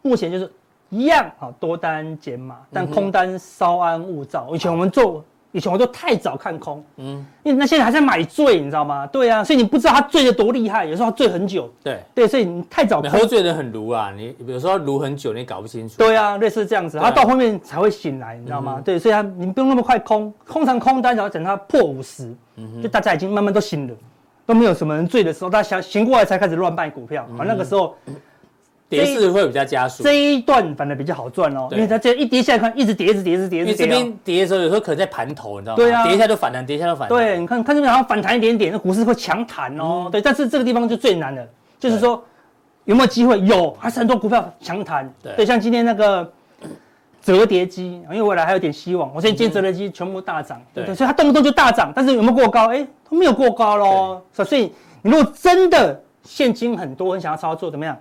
[0.00, 0.50] 目前就是
[0.90, 4.48] 一样，好多单减码，但空单稍安勿躁。
[4.54, 9.06] 以前我们做，以前我都太早看空，嗯，因为那现在还在买醉，你知道吗？
[9.06, 18.74] 对啊，所以你不知道他醉的多厉害，有时候他醉很久，对，对，所以你太早空喝，醉的很卢啊，你有时候卢很久，你搞不清楚，对啊，类似这样子，他啊到后面才会醒来，你知道吗？
[18.76, 22.30] 嗯对，所以它你不用那么快空，通常空单然后等他破五十、
[22.82, 23.94] 就大家已经慢慢都醒了。
[24.44, 27.26] 都没有什么人醉的时候，大家想醒过来才开始乱卖股票。
[27.32, 27.94] 嗯啊，那个时候
[28.88, 33.86] 跌势会比较加速，这一段反而比较好赚哦，因为它这一跌下来看，一直跌，一直跌，一直跌，因为这。
[33.86, 35.76] 边跌的时候，有时候可能在盘头，你知道吗？
[35.76, 40.04] 对啊跌一下就反弹，跌一下就反弹，对，你看看这边好像反弹一点点，那股市会强弹哦。
[40.06, 41.46] 嗯对，但是这个地方就最难了，
[41.78, 42.24] 就是说
[42.84, 43.38] 有没有机会？
[43.40, 45.12] 有，还是很多股票强弹。
[45.22, 46.32] 对对，像今天那个
[47.22, 49.12] 折叠机，因为未来还有点希望。
[49.14, 52.68] 我现在今天折叠机全部大涨，对对，所以它动不动就大涨，但是有没有过高？
[52.72, 54.22] 哎，它没有过高喽。
[54.32, 54.72] 所以
[55.02, 57.94] 你如果真的现金很多，很想要操作，怎么样？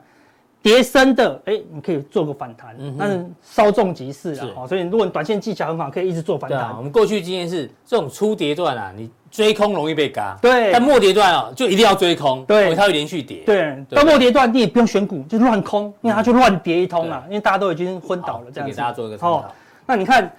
[0.62, 4.42] 跌升的，哎，你可以做个反弹嗯，但是稍纵即逝是。
[4.42, 4.54] 了。
[4.58, 6.60] 哦，所以如果你短线技巧很好，可以一直做反弹。
[6.60, 6.82] 啊，我。
[6.82, 10.72] 们过去经验是这种初跌段啊，你追空容易被嘎，对。
[10.74, 12.64] 但末跌段啊，就一定要追空，对。
[12.64, 13.96] 因为它会连续跌，，对，对。
[13.96, 18.76] 到末跌段你也不用选股，就乱空，因为它就乱跌一通了，因为大家都已经昏倒了这样子。
[18.76, 19.46] 给大家做一个参考，
[19.86, 20.30] 那你看，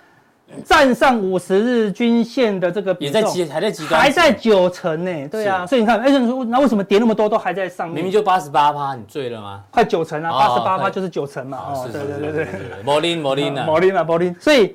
[0.64, 7.96] 站上五十日均线的这个也在极还在极端，还在九成呢，对啊，所以你看，哎，你说那为什么跌那么多都还在上面？
[7.96, 9.62] 明明就八十八趴，你醉了吗？
[9.70, 12.54] 快九成啊，哦八十八趴就是九成嘛，哦，是对对对对。
[12.84, 14.74] 摩林摩林啊，毛利嘛，摩林，所以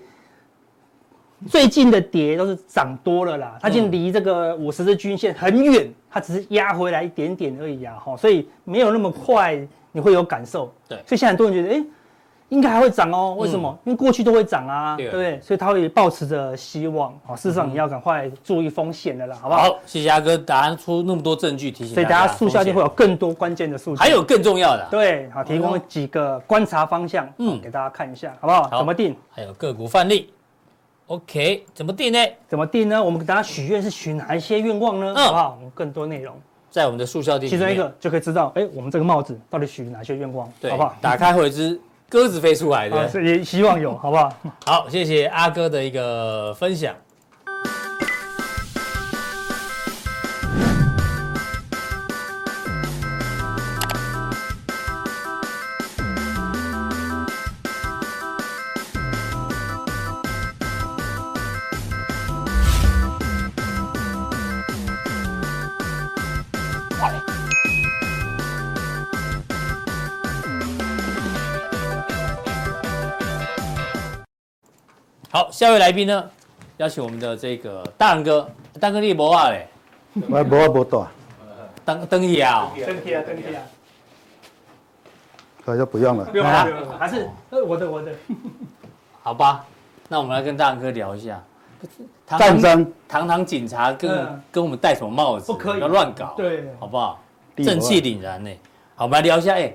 [1.50, 9.60] 最近的跌都是涨多了啦，它已经离这个五十日均线很远，它只是压回来一点点而已啊，哈，所以没有那么快
[9.92, 10.74] 你会有感受。
[10.88, 11.84] 对所以现在很多人觉得，哎，
[12.54, 13.36] 应该还会涨哦。
[13.38, 13.70] 为什么？
[13.70, 15.42] 嗯、因为过去都会涨啊，对，不对？
[15.42, 17.12] 所以他会抱持着希望。
[17.28, 19.64] 哦，事实上你要赶快注意风险的啦，好不好？
[19.64, 21.94] 好，谢谢阿哥，答案出那么多证据提醒。
[21.94, 24.88] 所以大家速效定会有更多关键的数据，还有更重要的。
[24.92, 28.64] 对，好，提供几个观察方向，嗯，给大家看一下，好不好？
[28.70, 29.16] 好，怎么定？
[29.32, 30.32] 还有个股范例。
[31.08, 32.20] OK，怎么定呢？
[32.48, 33.04] 怎么定呢？
[33.04, 35.14] 我们给大家许愿是许哪一些愿望呢？
[35.16, 35.56] 嗯、好不好？
[35.58, 36.34] 我们更多内容
[36.72, 40.96] 在我们的速效店，其中一个就可以知道，哎，我们这个帽子到底许哪些愿望，对好不好？
[41.02, 41.80] 打开会有一只
[42.14, 44.32] 鸽子飞出来的，所以希望有，好不好？
[44.68, 46.94] 好，谢谢阿哥的一个分享。
[75.64, 76.30] 下一位来宾呢，
[76.76, 78.50] 邀请我们的这个大仁哥，
[78.82, 79.66] 大哥你无啊嘞？
[80.28, 81.08] 我无啊无大。
[81.86, 82.70] 登登一啊？
[82.86, 83.62] 登一啊登一啊。
[85.64, 86.26] 那就不用了。
[86.26, 87.30] 不用了，还是
[87.66, 88.12] 我的我的。
[89.22, 89.66] 好吧，
[90.10, 91.42] 那我们来跟大仁哥聊一下。
[92.26, 92.92] 战争。
[93.08, 95.50] 堂堂警察跟跟我们戴什么帽子？
[95.50, 96.34] 不可以，要乱搞。
[96.36, 97.24] 对，好不好？
[97.56, 98.52] 正气凛然呢。
[98.96, 99.54] 好，我们来聊一下。
[99.54, 99.74] 哎，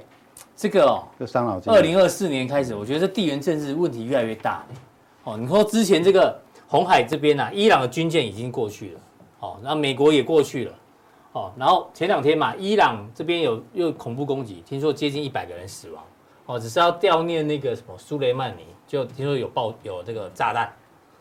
[0.55, 1.59] 这个哦，就三老。
[1.65, 4.63] 二零二四年开始，我觉得这地缘政治问题越来越大。
[5.29, 9.01] 哦，你说之前这个红海这边啊，伊朗的军舰已经过去了，
[9.41, 10.73] 哦，那美国也过去了，
[11.33, 16.03] 哦，然后前两天嘛，伊朗这边有又恐怖攻击，听说接近一百个人死亡，
[16.47, 20.73] 哦，只是要悼念那个什么苏雷曼尼，就听说有爆有这个炸弹，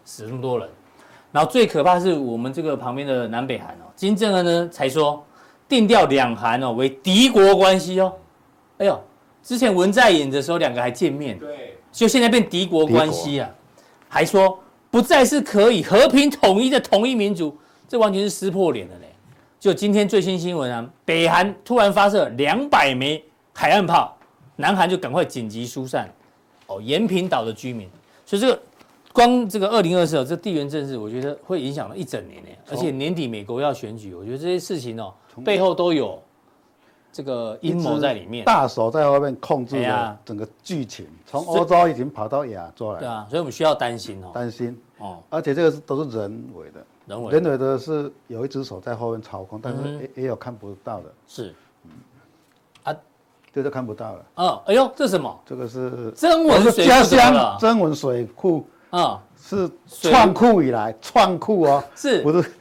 [0.06, 0.70] 死那么多人，
[1.34, 5.22] 然后最可怕是我们这个旁边的南北韩哦，金正恩呢才说
[5.68, 8.14] 定调两韩哦为敌国关系哦，
[8.78, 8.98] 哎呦，
[9.44, 13.50] 之前文在寅的时候两个还见面，对，就现在变敌国关系啊。
[14.08, 17.56] 还说不再是可以和平统一的统一民族，
[17.88, 19.08] 这完全是撕破脸了嘞！
[19.60, 24.16] 就今天最新新闻啊，北韩突然发射两百枚海岸炮，
[24.56, 26.10] 南韩就赶快紧急疏散
[26.68, 27.88] 哦，延平岛的居民。
[28.26, 28.62] 所以这个
[29.12, 32.50] 光这个二零二四这地缘政治，我觉得会影响了一整年呢。
[32.70, 36.22] 而且年底美国要选举，我觉得这些事情哦背后都有。
[37.18, 43.00] 这个阴谋在里面，大手在外面控制了整个剧情，从欧洲已经跑到亚洲来。
[43.00, 44.80] 对啊，所以我们需要担心哦，担心。
[45.00, 45.18] 哦。
[45.32, 51.06] 而且这个是都是人为的，人为人为的是有一只手在后面操控，但是也也有看不到的。
[51.28, 51.56] 是，
[52.84, 52.96] 啊，
[53.52, 54.26] 这就看不到了。
[54.36, 55.40] 嗯，哎呦，这是什么？
[55.44, 56.88] 这个是曾文水库。
[56.88, 58.64] 家乡曾文水库。
[58.92, 62.22] 啊，是创库以来创库哦，是。
[62.22, 62.52] 不是？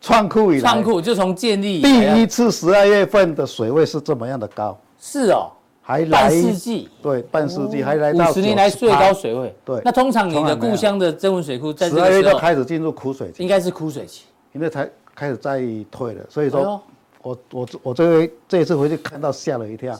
[0.00, 5.50] 创库以来，创库就从建立第一次十二月份的水位是这么样的高，是哦，
[5.82, 9.80] 还来半世纪，对，半世纪还来到五十年来最高水位，对。
[9.84, 15.60] 那通常你的故乡的增文水库在十二月就开始进入枯水期，应该是枯水期，因为才开始在
[15.90, 16.80] 退了，所以说，
[17.22, 19.96] 我我我这回这一次回去看到吓了一跳，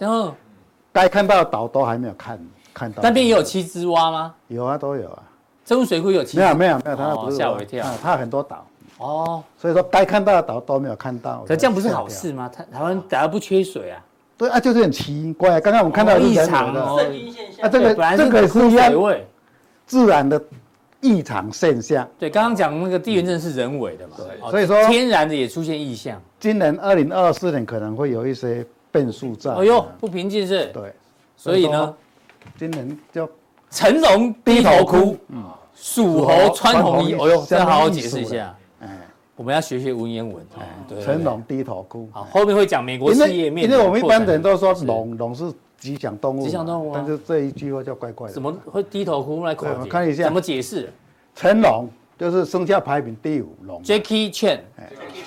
[0.93, 2.39] 该看到的岛都还没有看
[2.75, 3.03] 看到。
[3.03, 4.35] 那边也有七只蛙吗？
[4.49, 5.23] 有啊，都有啊。
[5.65, 6.37] 增文水库有七？
[6.39, 8.67] 没有没有没有，它不是吓我一跳，它很多岛。
[8.99, 12.49] 哦，所以说该看到的岛都没有看到，可这样不是好事吗？
[12.49, 14.05] 台台湾反而不缺水啊？
[14.37, 15.61] 对啊，就是很奇怪。
[15.61, 16.97] 刚刚我们看到异常的，啊，
[17.71, 19.27] 这个这个是水位
[19.85, 20.41] 自然的
[21.01, 22.09] 异常现象。
[22.19, 24.17] 对，刚刚讲那个地缘政治是人为的嘛？
[24.17, 26.21] 对，所以说天然的也出现异象。
[26.39, 29.53] 今年二零二四年可能会有一些变数在。
[29.55, 30.67] 哎呦，不平静是？
[30.67, 30.93] 对，
[31.37, 31.95] 所以呢，
[32.57, 33.29] 今年就
[33.71, 37.15] 成龙低头哭，嗯，蜀侯穿红衣。
[37.15, 38.55] 哎呦，这样好好解释一下。
[39.39, 40.45] 我们要学学文言文。
[40.89, 42.09] 对，成龙低头哭。
[42.11, 43.71] 好，后面会讲美国事业面。
[43.71, 46.91] 因为我们一般人都说龙龙是吉祥动物，吉祥动物。
[46.93, 48.35] 但是这一句话就怪怪的。
[48.35, 49.45] 怎么会低头哭？
[49.45, 50.93] 来，我们看一下怎么解释。
[51.37, 53.81] 成龙就是生肖排名第五龙。
[53.85, 54.59] Jackie Chan，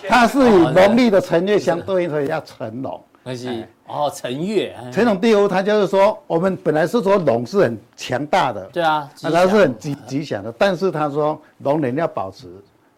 [0.10, 3.02] 他是以农历的辰月相对应，所以叫成龙。
[3.24, 4.76] 那是哦，辰月。
[4.91, 12.50] 成龙第五，他就是说，我们本来是说龙是很强大的，对啊，那他是很吉吉祥的，但是他说龙人要保持。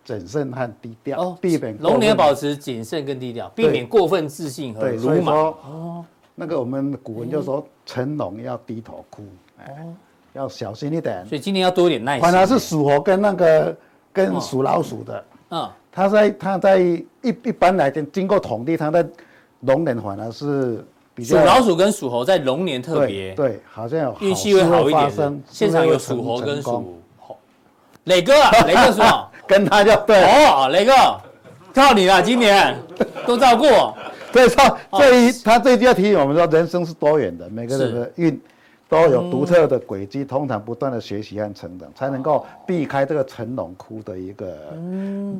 [0.03, 5.35] 谨慎和低调哦，避免龙年保持谨慎跟低调，避免过分自信和鲁莽。
[5.37, 9.23] 哦，那个我们古文就说成龙要低头哭，
[9.59, 9.95] 哦，
[10.33, 11.25] 要小心一点。
[11.25, 12.21] 所以今年要多一点耐心。
[12.21, 13.73] 反而是属猴跟那个
[14.11, 19.05] 跟属老鼠的，嗯，他在他在一一般来讲经过统计，他在
[19.61, 20.83] 龙年反而是
[21.15, 21.39] 比较。
[21.39, 25.41] 属老鼠跟属猴在龙年特别对，好像有运气会好一点。
[25.47, 27.37] 现场有属猴跟属猴，
[28.03, 29.29] 磊哥啊，磊哥说。
[29.47, 30.93] 跟他就对哦，雷哥，
[31.73, 32.77] 靠你了，今 年
[33.25, 33.65] 都照顾。
[34.31, 38.41] 所以说这一他这一句要提醒我们说，人生是多元的，每个人的运
[38.89, 45.39] 都有独特的轨迹，通常不断的学习和成长，才能够避开这个成龙窟的一个嗯，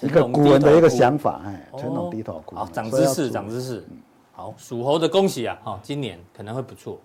[0.00, 2.56] 一个古人的一个想法，哎，成龙低头窟。
[2.56, 3.84] 好，长知识，长知识。
[4.32, 6.98] 好，属猴的恭喜啊，哈，今年可能会不错。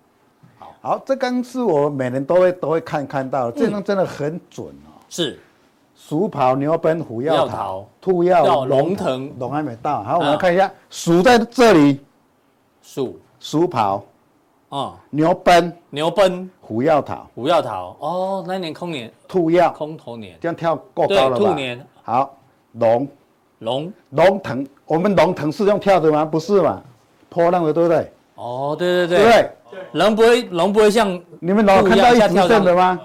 [0.57, 4.95] 好，好，这刚是我每年都会都会看看到，这张真的很准哦。
[5.09, 5.37] 是。
[6.07, 10.01] 鼠跑牛奔虎要逃，兔要龙腾，龙还没到。
[10.01, 11.99] 好，我们来看一下，鼠在这里，
[12.81, 14.01] 鼠鼠跑，
[14.69, 17.95] 啊，牛奔牛奔，虎要逃，虎要逃。
[17.99, 21.37] 哦，那年空年，兔要空头年，这样跳过高了吧？
[21.37, 21.85] 兔年。
[22.01, 22.33] 好，
[22.73, 23.07] 龙
[23.59, 26.23] 龙龙腾，我们龙腾是用跳的吗？
[26.23, 26.81] 不是嘛？
[27.27, 28.11] 波浪的对不对？
[28.35, 32.99] 哦，对对对，对，龙不会龙不会像你们龙看到一直跳的吗？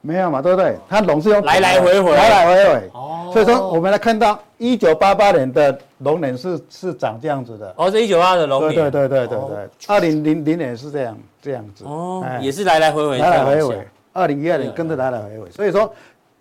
[0.00, 0.76] 没有嘛，对不对？
[0.88, 2.90] 它龙是用来来回回，来来回回。
[2.92, 3.30] 哦。
[3.32, 7.72] 所以说，我们来看到一九八八年的龙年是是长这样子的。
[7.76, 8.74] 哦，是一九八的龙年。
[8.74, 9.68] 对对对对对对。
[9.86, 11.84] 二零零零年是这样这样子。
[11.84, 12.24] 哦。
[12.40, 13.18] 也是来来回回。
[13.18, 13.88] 来来回回。
[14.12, 15.50] 二零一二年跟着来来回回。
[15.50, 15.92] 所以说，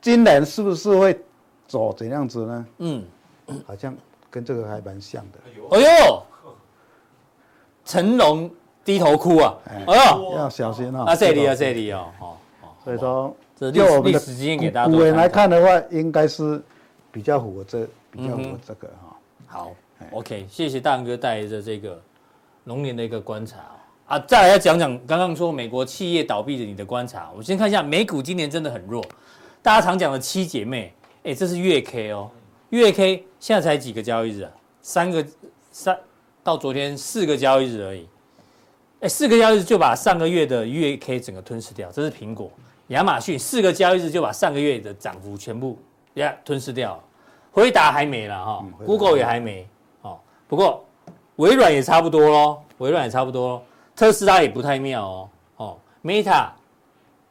[0.02, 1.18] 今年是不是会
[1.68, 2.66] 走怎样子呢？
[2.80, 3.04] 嗯。
[3.68, 3.96] 好像
[4.30, 5.78] 跟这个还蛮像的。
[5.78, 6.24] 哎呦。
[7.84, 8.50] 成龙
[8.86, 9.56] 低头哭啊！
[9.68, 11.04] 哎呦，要小心哦。
[11.04, 12.06] 啊，这里啊，这里哦。
[12.84, 13.36] 所以说。
[13.72, 16.60] 就我们的古人来看的话，应该是
[17.12, 19.16] 比较符合这比较符合这个哈。
[19.46, 19.72] 好
[20.14, 22.02] ，OK，谢谢大仁哥带来的这个
[22.64, 23.60] 龙年的一个观察
[24.08, 24.18] 啊。
[24.28, 27.30] 再来要讲讲刚刚说美国企业倒闭的你的观察。
[27.30, 29.06] 我们先看一下美股今年真的很弱，
[29.62, 30.92] 大家常讲的七姐妹，
[31.22, 32.32] 哎，这是月 K 哦，
[32.72, 34.52] 月 K 现在才几个交易日啊？
[34.82, 35.24] 三个
[35.72, 35.96] 三
[36.44, 38.08] 到昨天四个交易日而已，
[39.02, 42.52] 哎，四个交易日就把上个月的月 K 整个吞噬掉，这是苹果。
[42.92, 45.80] 亚马逊四个交易日就把上个月的涨幅全部
[46.16, 47.02] 呀吞噬掉，
[47.52, 49.66] 辉达还没了哈，Google 也还没
[50.02, 50.20] 哦。
[50.48, 50.84] 不过
[51.38, 53.64] 微软也差不多喽，微软也差不多，
[53.96, 56.50] 特斯拉也不太妙哦哦，Meta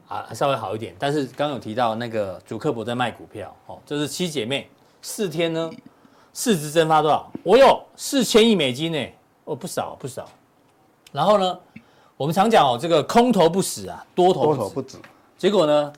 [0.08, 4.66] 啊稍微好一点，但是刚有提到那个主克伯在卖股票哦，这是七姐妹
[5.02, 5.70] 四天呢
[6.32, 7.30] 市值蒸发多少？
[7.42, 9.06] 我有四千亿美金呢，
[9.44, 10.26] 哦不少不少。
[11.12, 11.58] 然后呢，
[12.16, 14.96] 我们常讲哦，这个空头不死啊，多头不止。
[15.40, 15.90] 结果呢？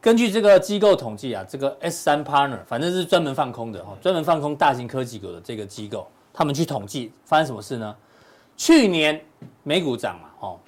[0.00, 7.94] 根据这个机构统计啊，这个 S 三 Partner 反正是专门放空的哈，专门放空大型科技股的这个机构，他们去统计发生什么事呢？
[8.56, 9.24] 去年
[9.62, 10.58] 美股涨嘛，哦，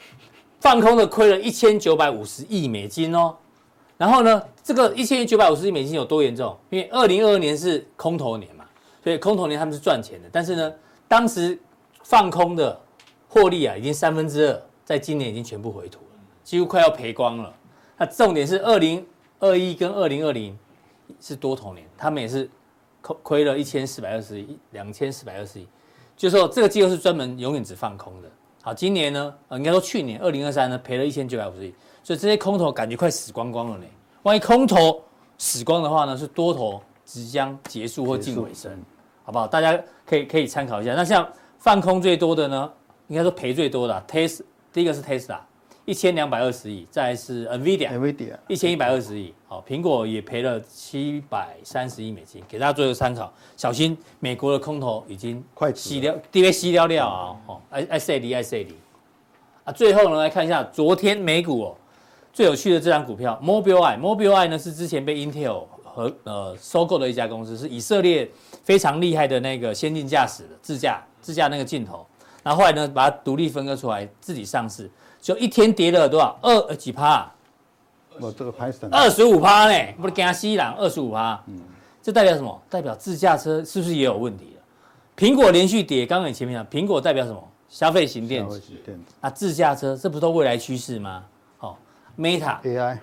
[0.60, 3.34] 放空的亏了一千九百五十亿美金哦。
[3.98, 6.56] 然后呢，这个一千九百五十亿美金有多严重？
[6.70, 8.64] 因为二零二二年是空头年嘛，
[9.02, 10.28] 所以空头年他们是赚钱的。
[10.30, 10.72] 但是呢，
[11.08, 11.58] 当时
[12.04, 12.80] 放空的
[13.28, 17.52] 获利啊，已经三分之二，在今年已经全部回吐了，几乎快要赔光了。
[18.00, 19.06] 那重点是二零
[19.40, 20.58] 二一跟二零二零
[21.20, 22.48] 是多头年，他们也是
[23.02, 25.68] 亏亏了一千四百二十亿，两千四百二十亿，
[26.16, 28.30] 就是说这个机构是专门永远只放空的。
[28.62, 33.84] 好，今年呢，呃，应该说去年二零二三呢赔了一千九百五十亿，所以这些空头感觉快死光光了呢。
[34.22, 35.02] 万一空头
[35.36, 38.72] 死光的话呢，是多头即将结束或近尾声，
[39.24, 39.46] 好不好？
[39.46, 40.94] 大家可以可以参考一下。
[40.94, 42.72] 那像放空最多的呢，
[43.08, 45.40] 应该说赔最多的啊，Tesla，第一个是 Tesla。
[45.90, 58.72] 一千两百二十亿，再来是 NVIDIA，NVIDIA 一千一百二十亿，好，苹果也赔了七百三十亿美金，给大家做一个参考，小心美国的空头已经快吸掉，跌被吸掉掉啊，哦，爱爱塞离爱塞离，
[59.64, 61.76] 啊，最后呢来看一下昨天美股哦，
[62.32, 68.30] 最有趣的这张股票 Mobileye，Mobileye 呢是之前被 Intel 和呃收购的一家公司，是以色列
[68.62, 72.06] 非常厉害的那个先进驾驶的自驾自驾那个镜头，
[72.44, 74.88] 然后后来呢把它独立分割出来自己上市。
[75.20, 76.38] 就一天跌了多少？
[76.42, 77.30] 二几趴？
[78.18, 78.88] 我这个拍什？
[78.90, 79.92] 二十五趴呢？
[80.00, 81.42] 不是惊西朗二十五趴？
[81.46, 81.60] 嗯，
[82.02, 82.62] 这代表什么？
[82.68, 84.62] 代表自驾车是不是也有问题了？
[85.16, 87.42] 苹果连续跌，刚刚你前面讲，苹果代表什么？
[87.68, 88.60] 消费型电子。
[88.60, 89.14] 型电子。
[89.20, 91.24] 啊，自驾车这不都未来趋势吗？
[91.58, 91.78] 好
[92.18, 92.98] ，Meta AI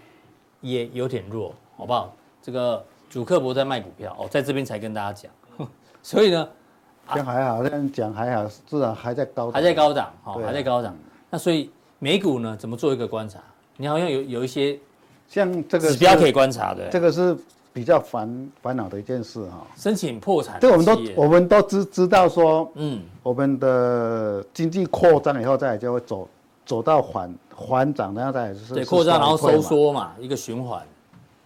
[0.62, 2.14] 也有点弱，好不好？
[2.42, 5.32] 这个祖克伯在卖股票哦，在这边才跟大家讲，
[6.04, 6.50] 所以呢，
[7.14, 10.96] 讲还好，这样讲还好，至少还在高，还在高档，好，还在高档。
[11.30, 11.72] 那所以。
[12.00, 13.40] 美股呢，怎么做一个观察？
[13.76, 14.80] 你好像有有一些
[15.28, 17.36] 像这个指标可以观察的，这个是
[17.74, 19.66] 比较烦烦恼的一件事哈。
[19.76, 26.28] 申请破产，这我们都我们都知知道说，嗯，我们的经济扩张以后，再来就会走
[26.66, 30.82] 走到缓缓涨，然后再来就是对扩张，然后收缩嘛，一个循环。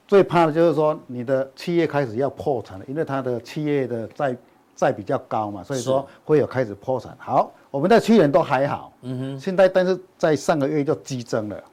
[0.08, 4.36] 最怕的就是说你的企业开始要破产了，因为它的企业的债
[4.76, 7.16] 债比较高嘛，所以说会有开始破产。
[7.20, 7.52] 好。
[7.72, 11.64] 我们在去年都还好，嗯哼，现在但是在上个月就激增了，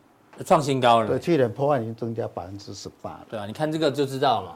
[0.46, 1.08] 创新高了。
[1.08, 3.26] 对，去年破案已经增加百分之十八了。
[3.28, 4.52] 对啊，你看这个就知道嘛。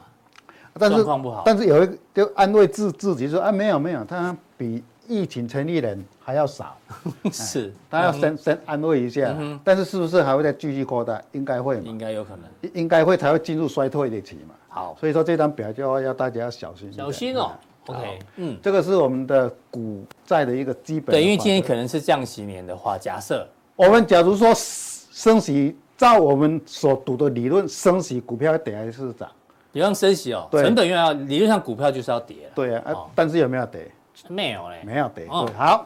[0.79, 1.43] 但是状况不好。
[1.45, 6.77] 但是有一个就安慰自自己说啊，没有没有，它比疫情成立人还要少，
[7.29, 11.21] 是，他要先先安慰一下，但是是不是还会再继续扩大？
[11.33, 14.55] 应该会，应该有可能，应该会才会进入衰退的期嘛。
[14.69, 17.51] 好，所以说这张表就要要大家要小心，小心哦。
[17.87, 21.13] OK，嗯，这个是我们的股债的一个基本。
[21.13, 29.29] 对，因为今天可能是降息年的话，假设我们假如说升息，照我们所读的理论，升息股票要跌还是涨？
[29.73, 32.49] 你用升息哦，成本又要，理论上股票就是要跌。
[32.55, 33.91] 对啊，但是有没有跌？
[34.29, 35.25] 没有嘞，没有跌。
[35.25, 35.85] 对，好，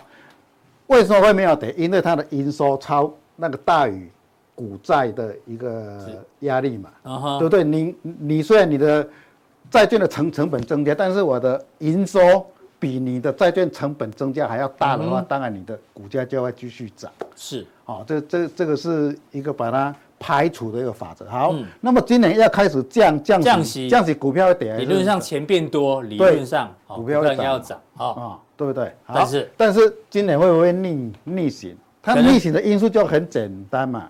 [0.86, 1.74] 为什么会没有跌？
[1.76, 4.08] 因为它的营收超那个大于
[4.54, 6.00] 股债的一个
[6.42, 6.92] 压力嘛，
[7.40, 7.64] 对不对？
[7.64, 9.08] 你你虽然你的。
[9.70, 12.46] 债券的成成本增加，但是我的营收
[12.80, 17.12] 比你的债券成本增加还要大的话，嗯、当然你的股价就会继续涨。
[17.36, 21.26] 是，哦，这这这个是一个把它排除的一个法则。
[21.26, 24.78] 好，嗯、那么今年要开始降降降息，降息股票会跌。
[24.78, 28.94] 理论上钱变多，理论上股票要涨，啊、哦，对不对？
[29.14, 31.76] 但是但是今年会不会逆逆行？
[32.02, 34.10] 它逆行的因素就很简单嘛，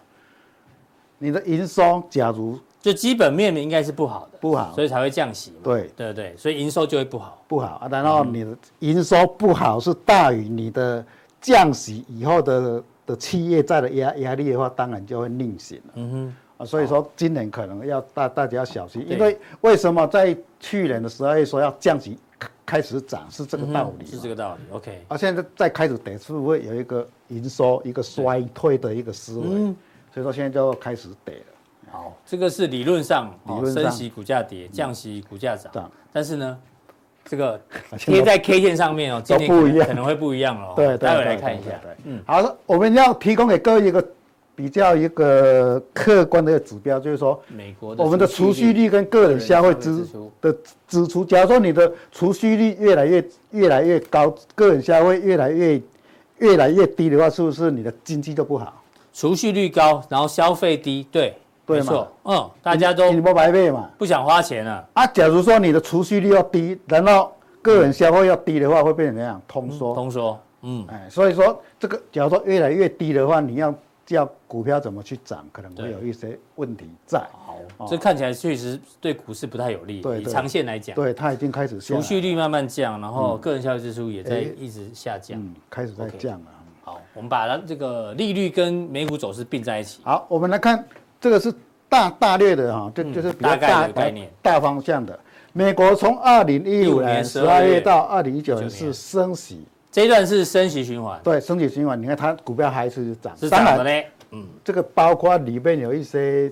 [1.17, 2.59] 你的营收假如。
[2.87, 5.57] 就基本面应该是不好的，不好，所以才会降息嘛。
[5.61, 7.87] 对对对，所以营收就会不好，不好啊。
[7.91, 11.05] 然后你的营收不好是大于你的
[11.41, 15.93] 降息以后的的企业债的压压力的话，当然就会逆行了。
[15.95, 22.17] 嗯哼啊，所以说今年可能要大大家要小心，因为为什么在去年的十二月说要降息
[22.65, 24.61] 开始涨是这个道理，是这个道理。
[24.73, 29.45] OK，啊，现在再开始跌，是不是会有一个营收一个衰退的一个思维？
[29.49, 29.75] 嗯
[30.13, 31.56] 所以说现在就开始跌了。
[31.97, 33.33] 好，这个是理论上，
[33.73, 35.91] 升息股价跌，降息股价涨。
[36.13, 36.55] 但是呢，
[37.25, 37.59] 这个
[37.97, 40.73] 贴在 K 线上面哦，今天不一样，可能会不一样哦。
[40.75, 41.71] 对，待会来看一下。
[42.03, 44.07] 嗯，好，我们要提供给各位一个
[44.55, 50.05] 比较一个客观的指标，就是说，美国我们的储蓄率跟个人消费支
[50.39, 50.55] 的
[50.87, 55.81] 支出，假如说你的储蓄率越来越越来越高，个人消费越来越
[56.37, 58.83] 越来越低的话，是不是你的经济就不好？
[59.11, 61.35] 储蓄率高，然后消费低，对。
[61.67, 62.07] 对嘛？
[62.23, 63.89] 嗯，大家都你不白费嘛？
[63.97, 65.05] 不想花钱了啊！
[65.07, 69.41] 假如说你的储蓄率要低，然后个人消费要低的话，会变成怎样？
[69.45, 69.93] 通缩。
[69.93, 70.39] 通缩。
[70.61, 70.85] 嗯。
[70.87, 77.19] 哎，所以说这个，假如说越来越低的话，你要叫股票怎么去涨，可能会有一些问题在。
[77.77, 79.99] 好，这看起来确实对股市不太有利。
[79.99, 80.21] 对。
[80.21, 80.95] 以长线来讲。
[80.95, 85.37] 对，它已经开始储蓄率慢慢降，然后个人消费支出也在一直下降。
[85.37, 86.45] 嗯，开始在降了。
[86.85, 89.99] 好，我们把它这个利率跟美股走势并在一起。
[90.05, 90.85] 好，我们来看
[91.21, 91.53] 这个是。
[91.89, 95.17] 大大略的哈，这就是比较大概念、大方向的。
[95.53, 101.17] 美国从二零一五年十二月到二零一九年是升息，这一段是升息循环。
[101.23, 104.05] 对，升息循环，你看它股票还是涨，是涨的嘞。
[104.31, 106.51] 嗯，这个包括里面有一些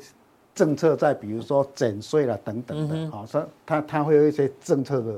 [0.53, 5.13] 政策在，比如说减税了等等的，好，所以它它会有一些政策的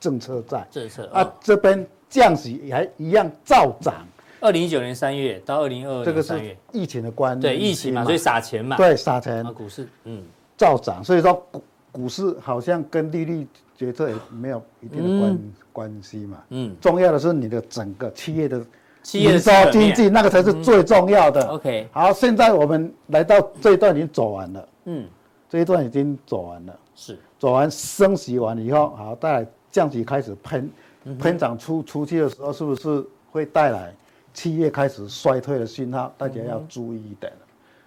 [0.00, 0.66] 政策在。
[0.72, 3.94] 政策啊，这边降息还一样照涨。
[4.40, 10.22] 二零一九年三月到二零二二年三月，疫情的关，对疫情嘛，所以撒钱嘛，对撒钱，股市嗯。
[10.58, 11.62] 照涨，所以说股
[11.92, 18.64] 股市好像跟利率决策也没有一定的关、嗯、关系嘛，嗯，重要的是你的整个企业的
[19.12, 21.46] 营收经济那个才是最重要的。
[21.48, 25.06] OK，好，现在我们来到这一段已经走完了，嗯，
[25.46, 27.18] 这一段已经走完了，是。
[27.38, 30.70] 走完升息完以后，好，再来降息开始喷
[31.18, 33.94] 喷涨出出去的时候，是不是会带来？
[34.36, 37.32] 企业开始衰退的信号，大家要注意一点。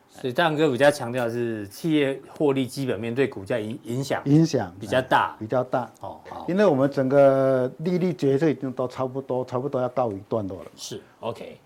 [0.10, 6.20] 所以大哥比较强调的是企业获利基本面对股价影影响影响比较大，比较大哦。
[6.28, 10.72] 好，因为我们整个利率决策已经都差不多，差不多要告一段落了。
[10.76, 11.60] 是 OK，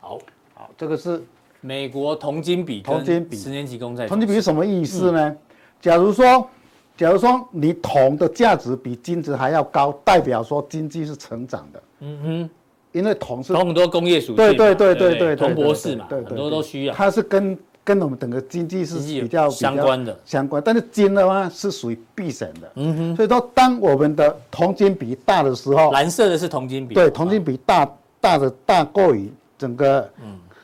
[0.00, 0.18] 好，
[0.54, 1.22] 好，这个是
[1.60, 5.36] 美国铜金比，铜金比十年期公债，铜金比是什么意思呢？
[5.82, 6.48] 假如说，
[6.96, 11.82] 假如说你铜的价值比金子还要高，代表说经济是成长的。
[12.00, 12.50] 嗯哼。
[12.92, 16.94] 因为铜是很多工业属性，对对对对对，铜博士嘛，很多都需要。
[16.94, 20.62] 它是跟跟我们整个经济是比较相关的，相关。
[20.64, 23.16] 但是金的话是属于避险的，嗯哼。
[23.16, 30.08] 所以说，当我们的铜金比大的时候，蓝色的是铜金比，对，铜金比大大的大过于整个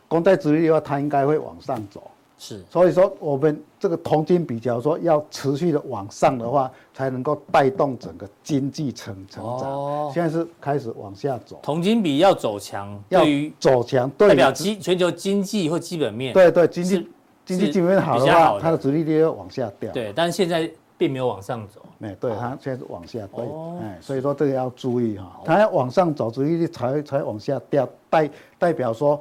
[0.09, 2.03] 公债殖利率的话，它应该会往上走。
[2.39, 9.73] 是，所以说我们这个铜金比，假如说要持续的往上的话，才能够带动整个经济成成长。
[9.73, 11.59] 哦，现在是开始往下走。
[11.63, 13.23] 铜金比要走强，要
[13.59, 16.35] 走强，代表基全球经济或基本面。
[16.35, 17.09] 对对，经济
[17.47, 19.91] 经济基本面好的话，它的殖利率要往下掉。
[19.93, 21.81] 对，但是现在并没有往上走。
[22.03, 23.45] 哎，对，它现在是往下对，
[23.81, 29.19] 哎，所以说这个要注意哈，它要往上走，殖利率才才往下掉，代代表说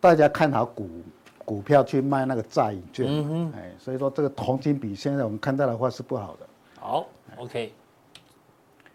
[0.00, 0.88] 大家看好股。
[1.44, 3.06] 股票去卖那个债券，
[3.54, 6.46] 哎，所以说这个黄金比现在我们看到的话是不好的。
[6.78, 7.72] 好，OK，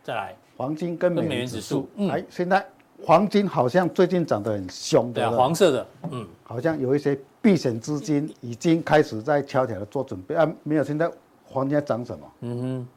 [0.04, 2.66] 再来，黄金跟美元指数，哎，现在
[3.04, 10.52] 黄金好像最近涨得很凶，对啊，黄色的，嗯，好像有一些避险资金已经开始在悄悄的做准备啊。
[10.64, 11.10] 没有，现在
[11.46, 12.32] 黄金在涨什么？
[12.42, 12.88] 嗯哼，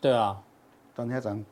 [0.00, 0.36] 对啊，
[0.96, 1.44] 涨在涨。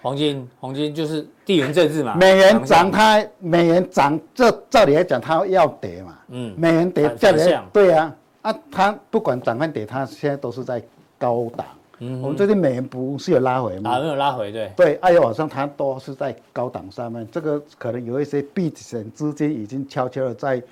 [0.00, 2.14] 黄金，黄金就是地缘政治嘛。
[2.16, 6.18] 美元涨，它美元涨，这照理来讲它要跌嘛。
[6.28, 10.82] 嗯，美元跌，这里对啊，啊，它不管涨跟跌，它现在都是在
[11.18, 11.66] 高档。
[12.00, 13.90] 嗯，我们最近美元不是有拉回吗？
[13.90, 14.72] 啊，没有拉回，对。
[14.76, 20.62] 对，二月往上它都是在高档上面，这个可能有一些避险资金已经悄悄的在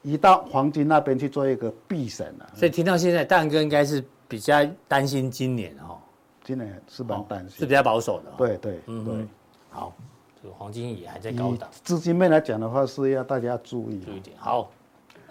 [0.00, 2.48] 移到黄金那边去做一个避险了。
[2.54, 6.00] 所以听到现在，蛋哥应该是比较担心今年哈。
[6.46, 8.32] 今年是蛮担心，是比较保守的。
[8.38, 9.26] 对对，嗯对。
[9.68, 9.92] 好，
[10.40, 11.68] 这个黄金也还在高档。
[11.82, 13.98] 资金面来讲的话，是要大家注意。
[13.98, 14.36] 注意点。
[14.38, 14.70] 好，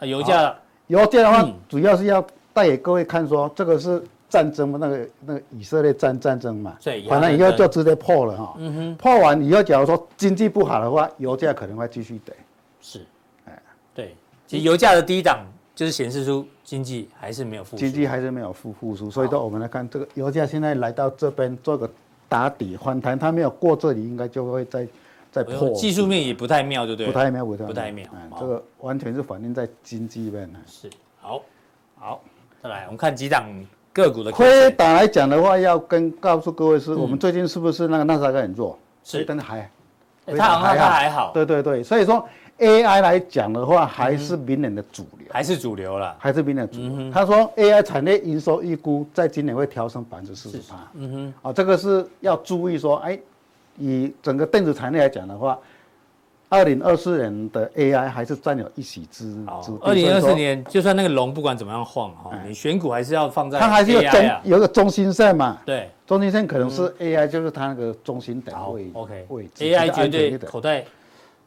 [0.01, 0.53] 油价，
[0.87, 2.21] 油价的话，主要是要
[2.53, 6.75] 带给各位看说，这个是战争嘛，那个那个以色列战战争嘛。
[6.83, 7.07] 对。
[7.07, 8.53] 反正以后就直接破了哈。
[8.57, 8.95] 嗯哼。
[8.97, 12.35] 破完以后，假如说经济不好的话，油价可能会继续跌。
[12.81, 13.05] 是。
[13.45, 13.63] 哎，
[13.93, 14.13] 对。
[14.45, 15.45] 其实油价的低档。
[15.75, 21.89] 就是显示出经济还是没有复苏，经济还是没有复复苏，所以说我们来看这个油价现在来到这边做个
[22.29, 24.87] 打底反弹，它没有过这里，应该就会再
[25.33, 25.71] 再破。
[25.71, 27.07] 技术面也不太妙，对不对？
[27.07, 28.05] 不太妙，不太不太妙。
[28.39, 30.49] 这个完全是反映在经济面。
[30.65, 31.41] 是，好，
[31.99, 32.21] 好，
[32.63, 33.45] 再来我们看几档
[33.91, 38.79] 个股的亏档来讲的话，要跟告诉各位是我们最近是不是那个纳斯达克很弱？
[39.03, 39.69] 是，但是还，
[40.37, 41.31] 它好像还好。
[41.33, 42.25] 对对对，所以说。
[42.57, 47.11] AI 来讲的话，还是明年的主流，还是主流了，还是明年的主流。
[47.11, 50.89] 他说 AI 产业营收预估在今年会调升百分之四十八。
[50.93, 53.19] 嗯哼，啊，这个是要注意说，哎，
[53.77, 55.59] 以整个电子产业来讲的话，
[56.47, 59.71] 二零二四年的 AI 还是占有一席之之。
[59.81, 65.59] 二零二四年就算那个龙不管怎么样晃哈，你选股还是要放在它还是有中有个中心线嘛。
[65.65, 68.89] 对，中心线可能是 AI，就是它那个中心点位。
[68.93, 70.85] OK，位置 AI 绝对口袋。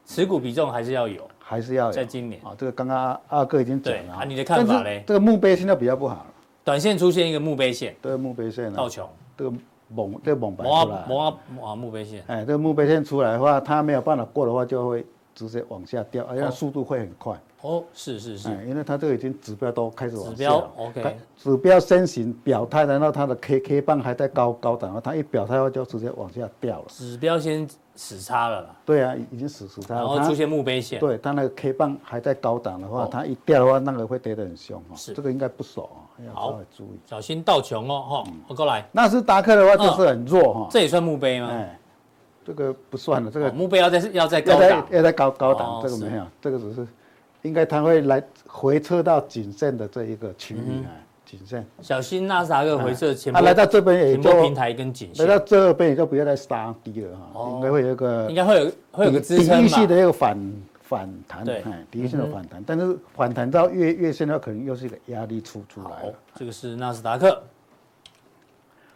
[0.08, 1.92] 持股比重还是要有，还是要有。
[1.92, 2.40] 在今年。
[2.42, 4.14] 啊，这个刚刚阿哥已经讲了。
[4.14, 5.04] 啊，你的看法嘞？
[5.06, 6.26] 这个墓碑现在比较不好了，
[6.64, 9.06] 短线出现一个墓碑线，这个墓碑线道琼，
[9.36, 9.52] 这个
[9.88, 15.04] 猛，这个猛白出来，猛啊猛啊墓碑线，哎，这个墓碑线出来的话，它没有办法过的话，就会
[15.34, 17.38] 直接往下掉，而且速度会很快。
[17.60, 26.84] 哦，是是是，因为它这个已经指标都开始往下，指标 OK，指标先行表态，然后它的 K K 棒还在高高档，然后它一表态的话就直接往下掉了。
[26.86, 28.76] 指标先死叉了啦。
[28.84, 30.00] 对啊，已经死死叉了。
[30.02, 31.00] 然后出现墓碑线。
[31.00, 34.94] 对，它那个 K 棒还在高档的话，它一掉的话，那个会跌得很凶哈。
[34.94, 37.00] 是，这个应该不熟啊，要稍微注意。
[37.06, 38.88] 小心道琼哦，哈，我过来。
[38.92, 40.68] 纳斯达克的话就是很弱哈。
[40.70, 41.48] 这也算墓碑吗？
[41.50, 41.76] 哎，
[42.44, 46.86] 这个不算了，这个墓碑要在要在高档，要在高高档，这个没有，这个只是。
[47.42, 50.90] 应该它会来回撤到颈线的这一个区域啊，
[51.24, 51.64] 颈线。
[51.80, 55.24] 小心纳斯达克回撤前啊，来到这边也就平台跟颈线。
[55.24, 59.68] 来到这边也就不要再杀低了哈，应该会有一个，应该会有会有个支撑嘛。
[59.68, 66.14] 底的一个反反弹，对，第一性的反弹，但是反弹到月月线的话，可能又是一个压力出出来了。
[66.34, 67.40] 这个是纳斯达克。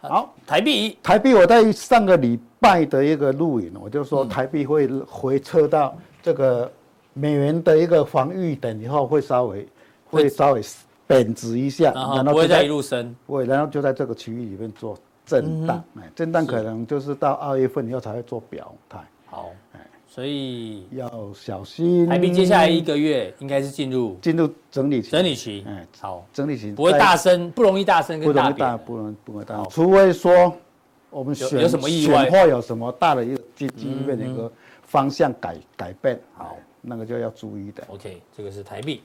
[0.01, 6.69] 好，台币，台币，我在上个礼拜的一个录影，我就说台币会回撤到这个。
[7.13, 9.67] 美元的一个防御等以后会稍微
[10.05, 10.61] 会稍微
[11.05, 18.99] 贬值一下，然后不会再一路升，会，然后就在这个区域里面做震荡，哎，震荡可能就是到二月份以后才会做表态。
[19.25, 22.07] 好，哎，所以要小心。
[22.07, 30.53] 台币接下来一个月应该是进入进入整理期，整理期，哎，好，整理期不会大升，不容易大升，不容易大，不容易不会大，除非说
[31.09, 34.51] 我们选有什么意外，或有什么大的一个经济面的一个
[34.83, 36.55] 方向改改变，好。
[36.85, 37.81] 那个就要注意的。
[37.87, 39.01] OK，这个是台币，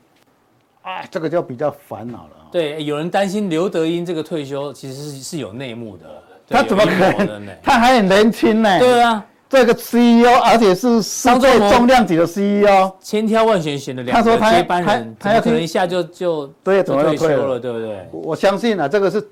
[0.83, 2.49] 啊，这个就比较烦恼了。
[2.51, 6.05] 对，有人担心刘德英这个退休其实是是有内幕的。
[6.49, 7.47] 他怎么可能？
[7.63, 8.79] 他还很年轻呢。
[8.81, 18.09] 对啊，这个 CEO，而且是世界重量级的 CEO，千挑万选选的两个接班人，他要可能一下就就对，怎么退休了，对不对？
[18.11, 19.25] 我相信啊，这个是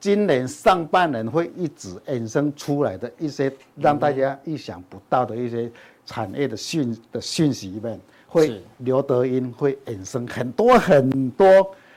[0.00, 5.70] 今年上半年会一直衍生出来的一些让大家意想不到的一些。
[6.06, 11.46] 产业的讯的讯息里面，会刘德英会衍生很多很多，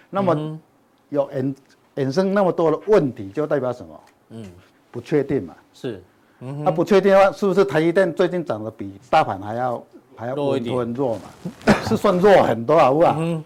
[0.09, 0.59] 那么
[1.09, 1.55] 有衍
[1.95, 4.01] 衍生那么多的问题，就代表什么？
[4.31, 4.45] 嗯，
[4.91, 5.55] 不确定嘛。
[5.73, 6.03] 是，
[6.39, 9.83] 嗯，那不确定的话，是不是台积电最近涨得比大盘还要
[10.15, 10.93] 还要弱一点？
[10.93, 11.21] 弱嘛，
[11.87, 13.15] 是算弱很多，好不好？
[13.19, 13.43] 嗯，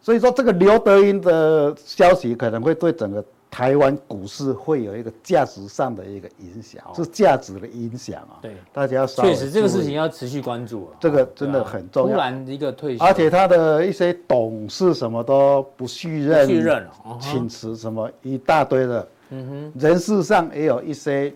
[0.00, 3.24] 所以说这个刘德英的消息可能会对整个。
[3.50, 8.38] 台湾股市会有一个价值上的一个影响，是价值的影响啊。
[8.40, 10.96] 对，大家要确实这个事情要持续关注啊。
[11.00, 12.14] 这个真的很重要。
[12.14, 16.86] 突然一个退休，而且他的一些董事什么都不续任，续任
[17.18, 19.08] 请辞什么一大堆的。
[19.30, 21.32] 嗯哼，人事上也有一些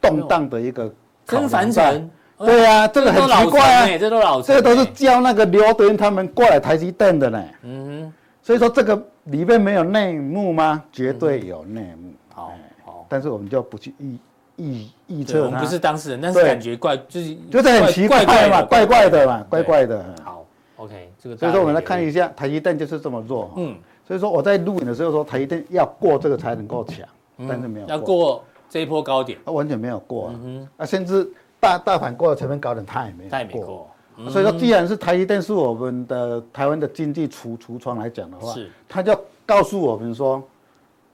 [0.00, 0.92] 动荡的一个。
[1.26, 7.44] 曾凡成对啊，这个很奇怪啊，这都老这都是叫那个刘德英他们过来台积电的呢。
[7.62, 8.12] 嗯哼，
[8.42, 10.82] 所以说这个里面没有内幕吗？
[10.90, 12.12] 绝对有内幕。
[12.34, 12.52] 好，
[12.84, 14.18] 好，但是我们就不去预
[14.56, 15.44] 预预测。
[15.44, 20.04] 我们不是当事人，但是感觉怪，就是就是很奇怪嘛，怪怪的嘛，怪怪的。
[20.24, 20.44] 好
[20.76, 21.36] ，OK，这个。
[21.36, 23.50] 所以说我们来看一下台积电就是这么弱。
[23.56, 23.76] 嗯，
[24.06, 27.06] 所以说我在录影的时候说台积电要过这个才能够强，
[27.48, 30.32] 但是没有要过这一波高点，完全没有过。
[30.76, 31.30] 啊，甚至。
[31.62, 33.89] 大大盘过了成分高点，它也没过，没过嗯、
[34.28, 38.70] 所以说，既然是台积电是我们的台湾的经济橱橱窗来讲的话，是。
[38.88, 40.42] 它就告诉我们说，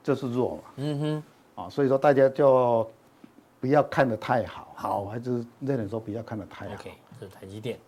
[0.02, 0.62] 就是弱嘛。
[0.76, 2.88] 嗯哼，啊，所以说大家就
[3.60, 6.74] 不要看得太好，好，还是那人说不要看得太好。
[6.74, 6.90] OK，
[7.20, 7.78] 这是台积电，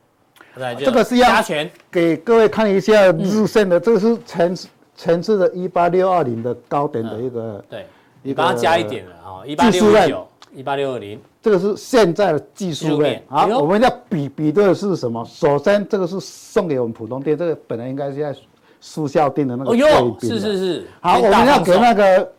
[0.78, 1.42] 这个是要
[1.90, 4.56] 给各位看一下日线的，嗯、这个是前
[4.94, 7.86] 前次的一八六二零的高点的一个，嗯、对，
[8.22, 10.28] 你把它加一点了啊，一八六九。
[10.54, 13.22] 一八六二零，这个是现在的技术面。
[13.28, 15.24] 啊，我们要比比对的是什么？
[15.24, 18.34] 首先，这个是送给我们普通店，这个本来应该是在
[18.80, 19.76] 速效店的那个。
[20.20, 20.86] 是是是。
[21.00, 22.32] 好，我们要给那个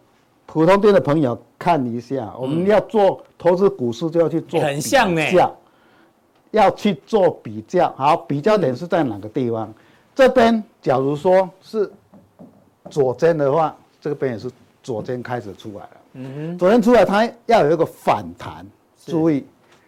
[0.45, 2.33] 普通店的朋友看一下。
[2.39, 5.21] 我们要做投资股市，就要去做很像呢，
[6.51, 7.93] 要去做比较。
[7.97, 9.73] 好，比较点是在哪个地方？
[10.15, 11.89] 这边假如说是
[12.89, 14.49] 左肩的话，这个边也是
[14.83, 15.89] 左肩开始出来了。
[16.13, 18.65] 嗯哼，左肩出来，它要有一个反弹，
[19.09, 19.45] 注意，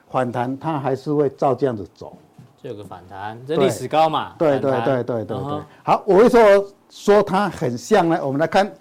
[0.10, 2.18] 反弹它还是会照这样子走，
[2.62, 4.34] 这有个反弹，这历史高嘛？
[4.38, 5.62] 对对对对对对。
[5.84, 8.20] 好，我会说说它很像呢。
[8.22, 8.72] 我们来看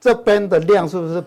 [0.00, 1.22] 这边的量是不是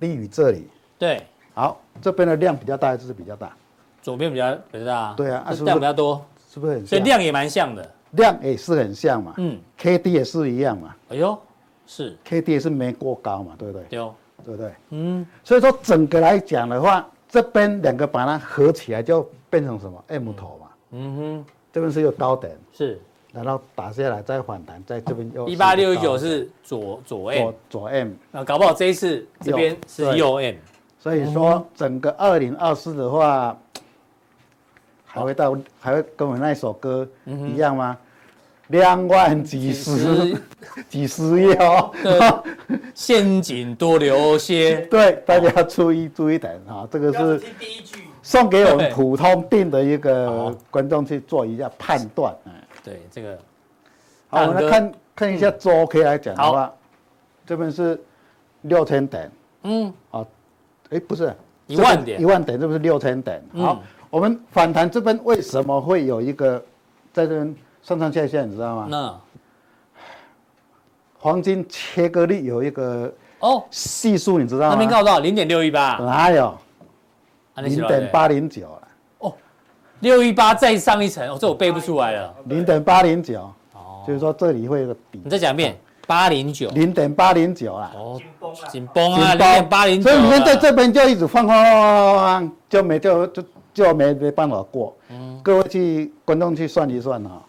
[0.00, 0.66] 低于这里？
[0.98, 1.22] 对。
[1.54, 3.52] 好，这边的量比较大还是比较大？
[4.00, 5.14] 左边比较比较大。
[5.14, 6.88] 对啊，量比较多，是不是很像？
[6.88, 9.34] 所以量也蛮像的，量也是很像嘛。
[9.36, 10.94] 嗯，K D 也是一样嘛。
[11.08, 11.38] 哎呦，
[11.86, 13.86] 是 K D 也是没过高嘛，对不对？
[13.88, 14.12] 对。
[14.44, 14.72] 对不对？
[14.90, 20.66] 嗯，所以说整个来讲的话，这边两个把它合起来就变成什么？M 头嘛。
[20.90, 22.98] 嗯哼，这边是一个高点，是，
[23.32, 30.54] 然后打下来再反弹，在这边又一八六一九是左左 M，左 M，那搞不好这一次这边是右 M，
[30.98, 33.54] 所以说整个二零二四的话，
[35.04, 37.98] 还会到还会跟我们那首歌一样吗？
[38.68, 40.36] 两万几十
[40.88, 41.42] 几十。
[41.42, 41.92] 亿哦，
[42.94, 44.76] 陷阱多留些。
[44.90, 47.42] 对，大家注意注意点啊，这个是
[48.22, 52.34] 送给我们普通病的一个观众去做一下判断。
[52.84, 53.38] 对，这个
[54.28, 56.72] 好，我们来看看一下周 K 来讲的话，
[57.46, 58.00] 这边是
[58.62, 59.30] 六千点，
[59.64, 60.24] 嗯，啊，
[60.90, 61.34] 哎，不是。
[61.66, 63.42] 一万点，一万点，这不是六千点。
[63.52, 66.62] 好，我们反弹这边为什么会有一个
[67.12, 67.54] 在这边？
[67.88, 68.86] 上上下下，你知道吗？
[68.90, 69.18] 那
[71.18, 74.74] 黄金切割率有一个哦系数，你知道吗？
[74.74, 75.20] 那边告诉多少？
[75.20, 75.96] 零点六一八。
[75.96, 76.54] 哪有？
[77.56, 78.88] 零点八零九了。
[79.20, 79.32] 哦，
[80.00, 82.34] 六一八再上一层，哦，这我背不出来了。
[82.44, 83.40] 零点八零九。
[83.72, 85.22] 哦，就是说这里会有个底。
[85.24, 85.74] 你再讲一遍。
[86.06, 86.68] 八零九。
[86.72, 87.90] 零点八零九啊。
[87.96, 88.20] 哦，
[88.68, 90.10] 紧绷啊，零点八零九。
[90.10, 94.94] 所以你们在这边就一直放放放放放，就没就就就没没办法过。
[95.08, 95.40] 嗯。
[95.42, 97.42] 各位去观众去算一算啊。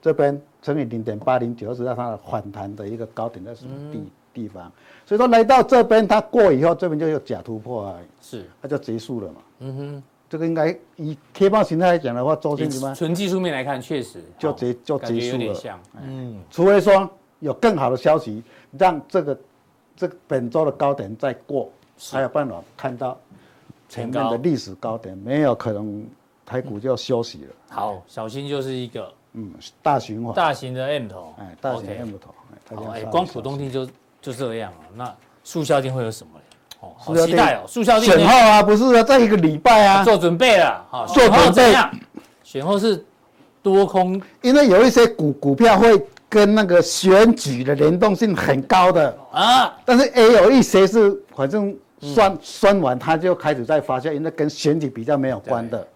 [0.00, 4.70] 这边乘以零点八零九，知道它的反弹的一个高点在什么地地方？
[5.04, 9.40] 所以说来到这边，它过以后，这边就有假突破啊，是，它就结束了嘛。
[9.60, 12.94] 嗯哼，这个应该以 K 棒形态来讲的话，周线什么？
[12.94, 15.80] 纯技术面来看，确实就结就结束了。
[16.00, 18.42] 嗯，除非说有更好的消息，
[18.78, 19.38] 让这个
[19.96, 23.18] 这个本周的高点再过，才有办法看到
[23.88, 26.06] 前面的历史高点，没有可能
[26.46, 27.54] 台股就要休息了。
[27.70, 29.12] 好，小心就是一个。
[29.40, 33.88] 嗯，大循环，大型的 M 头，哎，大型 M 头，哎，光普通錠就
[34.20, 34.82] 就这样啊。
[34.96, 35.14] 那
[35.44, 36.56] 速效定会有什么嘞？
[36.80, 41.72] 哦，好期待哦，速效錠选后啊，不是啊，在一个礼拜啊，做准备了，好，做准备。
[42.42, 43.04] 选后是
[43.62, 55.86] 多空，因为有一些股股票会跟那个选举的联动性很高的啊，但是也有一些是反正算算完，它就开始在发酵，因为跟选举比较没有关的。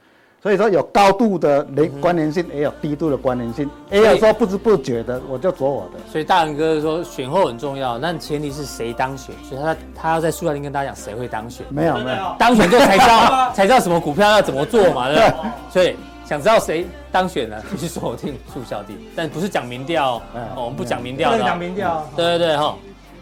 [0.43, 6.01] 所以说有高度的连关联性，也有低度的关联性，也有说不知不觉的我就做我的。
[6.11, 11.65] 所以大仁哥说选后很重要，但前提是谁当选，所以他他要在速效錠跟大家讲谁会当选。
[11.71, 15.51] 没有没有，当选就才知道 才知道什么股票要怎么做嘛，对不对？
[15.71, 20.21] 所 以想知道谁当选了，就去锁定速效錠，但不是讲民调
[20.57, 21.39] 哦，我们不讲民调的。
[21.39, 22.05] 讲民调。
[22.17, 22.75] 对对对哈，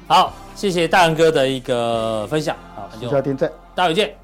[0.07, 2.57] 好，谢谢大仁哥的一个分享。
[2.75, 4.20] 好，速效錠在，待会见。